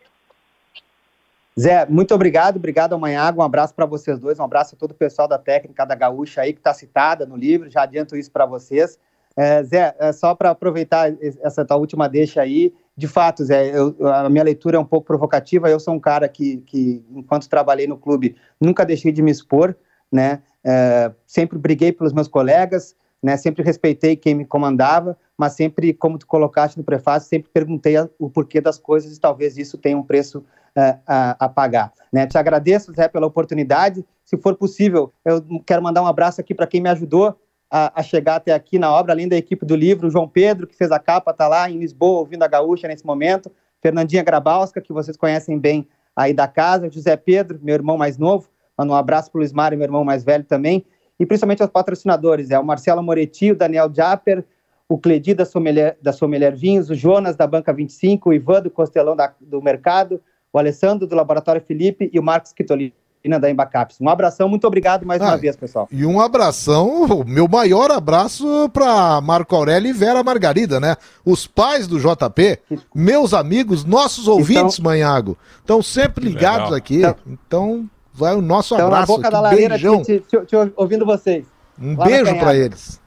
Zé, 1.58 1.86
muito 1.86 2.12
obrigado, 2.12 2.56
obrigado 2.56 2.94
Amanhago, 2.94 3.40
um 3.40 3.44
abraço 3.44 3.72
para 3.72 3.86
vocês 3.86 4.18
dois, 4.18 4.40
um 4.40 4.44
abraço 4.44 4.74
a 4.74 4.78
todo 4.78 4.90
o 4.90 4.94
pessoal 4.94 5.28
da 5.28 5.38
técnica 5.38 5.84
da 5.84 5.94
Gaúcha 5.94 6.40
aí 6.40 6.52
que 6.52 6.58
está 6.58 6.74
citada 6.74 7.24
no 7.24 7.36
livro, 7.36 7.70
já 7.70 7.82
adianto 7.82 8.16
isso 8.16 8.30
para 8.32 8.44
vocês. 8.44 8.98
É, 9.36 9.62
Zé, 9.62 9.94
é 9.98 10.12
só 10.12 10.34
para 10.34 10.50
aproveitar 10.50 11.12
essa 11.42 11.64
tua 11.64 11.76
última 11.76 12.08
deixa 12.08 12.40
aí, 12.40 12.74
de 12.96 13.08
fato, 13.08 13.44
Zé, 13.44 13.76
eu, 13.76 13.96
a 14.06 14.28
minha 14.30 14.44
leitura 14.44 14.76
é 14.76 14.80
um 14.80 14.84
pouco 14.84 15.06
provocativa. 15.06 15.68
Eu 15.68 15.80
sou 15.80 15.94
um 15.94 16.00
cara 16.00 16.28
que, 16.28 16.58
que, 16.58 17.04
enquanto 17.10 17.48
trabalhei 17.48 17.86
no 17.86 17.96
clube, 17.96 18.36
nunca 18.60 18.84
deixei 18.84 19.10
de 19.10 19.20
me 19.20 19.30
expor, 19.30 19.74
né? 20.10 20.42
É, 20.62 21.10
sempre 21.26 21.58
briguei 21.58 21.92
pelos 21.92 22.12
meus 22.12 22.28
colegas, 22.28 22.94
né? 23.20 23.36
Sempre 23.36 23.64
respeitei 23.64 24.14
quem 24.14 24.34
me 24.34 24.44
comandava, 24.44 25.18
mas 25.36 25.54
sempre, 25.54 25.92
como 25.92 26.18
tu 26.18 26.26
colocaste 26.26 26.78
no 26.78 26.84
prefácio, 26.84 27.28
sempre 27.28 27.50
perguntei 27.52 27.96
o 28.18 28.30
porquê 28.30 28.60
das 28.60 28.78
coisas 28.78 29.16
e 29.16 29.20
talvez 29.20 29.58
isso 29.58 29.76
tenha 29.76 29.98
um 29.98 30.02
preço 30.02 30.44
é, 30.76 30.98
a, 31.06 31.46
a, 31.46 31.48
pagar. 31.48 31.92
Né? 32.12 32.26
Te 32.26 32.38
agradeço, 32.38 32.92
Zé, 32.94 33.08
pela 33.08 33.26
oportunidade. 33.26 34.04
Se 34.24 34.36
for 34.36 34.54
possível, 34.54 35.12
eu 35.24 35.44
quero 35.66 35.82
mandar 35.82 36.02
um 36.02 36.06
abraço 36.06 36.40
aqui 36.40 36.54
para 36.54 36.66
quem 36.66 36.80
me 36.80 36.88
ajudou 36.90 37.36
a, 37.76 37.90
a, 37.92 38.02
chegar 38.04 38.36
até 38.36 38.52
aqui 38.52 38.78
na 38.78 38.92
obra, 38.92 39.12
além 39.12 39.26
da 39.26 39.34
equipe 39.34 39.66
do 39.66 39.74
livro, 39.74 40.06
o 40.06 40.10
João 40.10 40.28
Pedro, 40.28 40.64
que 40.64 40.76
fez 40.76 40.92
a 40.92 40.98
capa, 41.00 41.32
está 41.32 41.48
lá 41.48 41.68
em 41.68 41.76
Lisboa, 41.76 42.20
ouvindo 42.20 42.44
a 42.44 42.46
gaúcha 42.46 42.86
nesse 42.86 43.04
momento, 43.04 43.50
Fernandinha 43.82 44.22
Grabalska, 44.22 44.80
que 44.80 44.92
vocês 44.92 45.16
conhecem 45.16 45.58
bem 45.58 45.88
aí 46.14 46.32
da 46.32 46.46
casa, 46.46 46.88
José 46.88 47.16
Pedro, 47.16 47.58
meu 47.60 47.74
irmão 47.74 47.98
mais 47.98 48.16
novo, 48.16 48.48
mando 48.78 48.92
um 48.92 48.94
abraço 48.94 49.28
para 49.28 49.38
o 49.38 49.40
Luiz 49.40 49.52
Mário, 49.52 49.76
meu 49.76 49.86
irmão 49.86 50.04
mais 50.04 50.22
velho 50.22 50.44
também, 50.44 50.86
e 51.18 51.26
principalmente 51.26 51.62
aos 51.62 51.70
patrocinadores, 51.72 52.52
é 52.52 52.58
o 52.60 52.64
Marcelo 52.64 53.02
Moretti, 53.02 53.50
o 53.50 53.56
Daniel 53.56 53.92
Japper, 53.92 54.44
o 54.88 54.96
Cledi 54.96 55.34
da 55.34 55.44
Sommelier, 55.44 55.98
da 56.00 56.12
Sommelier 56.12 56.54
Vinhos, 56.54 56.90
o 56.90 56.94
Jonas 56.94 57.34
da 57.34 57.44
Banca 57.44 57.72
25, 57.72 58.30
o 58.30 58.32
Ivan 58.32 58.62
do 58.62 58.70
Costelão 58.70 59.16
da, 59.16 59.34
do 59.40 59.60
Mercado, 59.60 60.22
o 60.52 60.60
Alessandro 60.60 61.08
do 61.08 61.16
Laboratório 61.16 61.60
Felipe 61.60 62.08
e 62.12 62.20
o 62.20 62.22
Marcos 62.22 62.52
Quitolini 62.52 62.94
da 63.40 63.50
Embacaps. 63.50 63.96
Um 64.00 64.08
abração, 64.08 64.48
muito 64.48 64.66
obrigado 64.66 65.06
mais 65.06 65.20
ah, 65.22 65.26
uma 65.26 65.36
vez, 65.36 65.56
pessoal. 65.56 65.88
E 65.90 66.04
um 66.04 66.20
abração, 66.20 67.24
meu 67.26 67.48
maior 67.48 67.90
abraço 67.90 68.68
para 68.70 69.20
Marco 69.20 69.56
Aurélio 69.56 69.88
e 69.88 69.92
Vera 69.92 70.22
Margarida, 70.22 70.78
né? 70.78 70.96
Os 71.24 71.46
pais 71.46 71.88
do 71.88 71.98
JP, 71.98 72.58
meus 72.94 73.32
amigos, 73.32 73.84
nossos 73.84 74.28
ouvintes, 74.28 74.78
então, 74.78 74.90
Manhago, 74.90 75.38
estão 75.58 75.82
sempre 75.82 76.24
ligados 76.24 76.70
legal. 76.70 76.74
aqui. 76.74 76.98
Então, 76.98 77.16
então, 77.26 77.90
vai 78.12 78.34
o 78.34 78.42
nosso 78.42 78.74
então, 78.74 78.86
abraço. 78.86 79.00
Na 79.00 79.16
boca 79.16 79.28
aqui, 79.28 79.34
da 79.34 79.40
lareira, 79.40 79.74
beijão. 79.74 80.02
Te, 80.02 80.20
te, 80.20 80.40
te, 80.44 80.56
ouvindo 80.76 81.06
vocês. 81.06 81.46
Um 81.80 81.96
beijo 81.96 82.38
para 82.38 82.54
eles. 82.54 83.00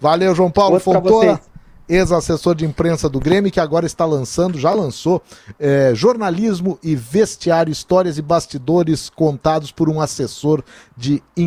Valeu, 0.00 0.34
João 0.34 0.50
Paulo 0.50 0.74
Outro 0.74 0.92
Fontoura 0.92 1.40
ex-assessor 1.88 2.54
de 2.54 2.64
imprensa 2.64 3.08
do 3.08 3.20
Grêmio, 3.20 3.50
que 3.50 3.60
agora 3.60 3.86
está 3.86 4.04
lançando, 4.04 4.58
já 4.58 4.72
lançou, 4.72 5.22
é, 5.58 5.92
jornalismo 5.94 6.78
e 6.82 6.94
vestiário, 6.94 7.70
histórias 7.70 8.18
e 8.18 8.22
bastidores 8.22 9.10
contados 9.10 9.70
por 9.70 9.88
um 9.88 10.00
assessor 10.00 10.62
de 10.96 11.22
imprensa. 11.36 11.40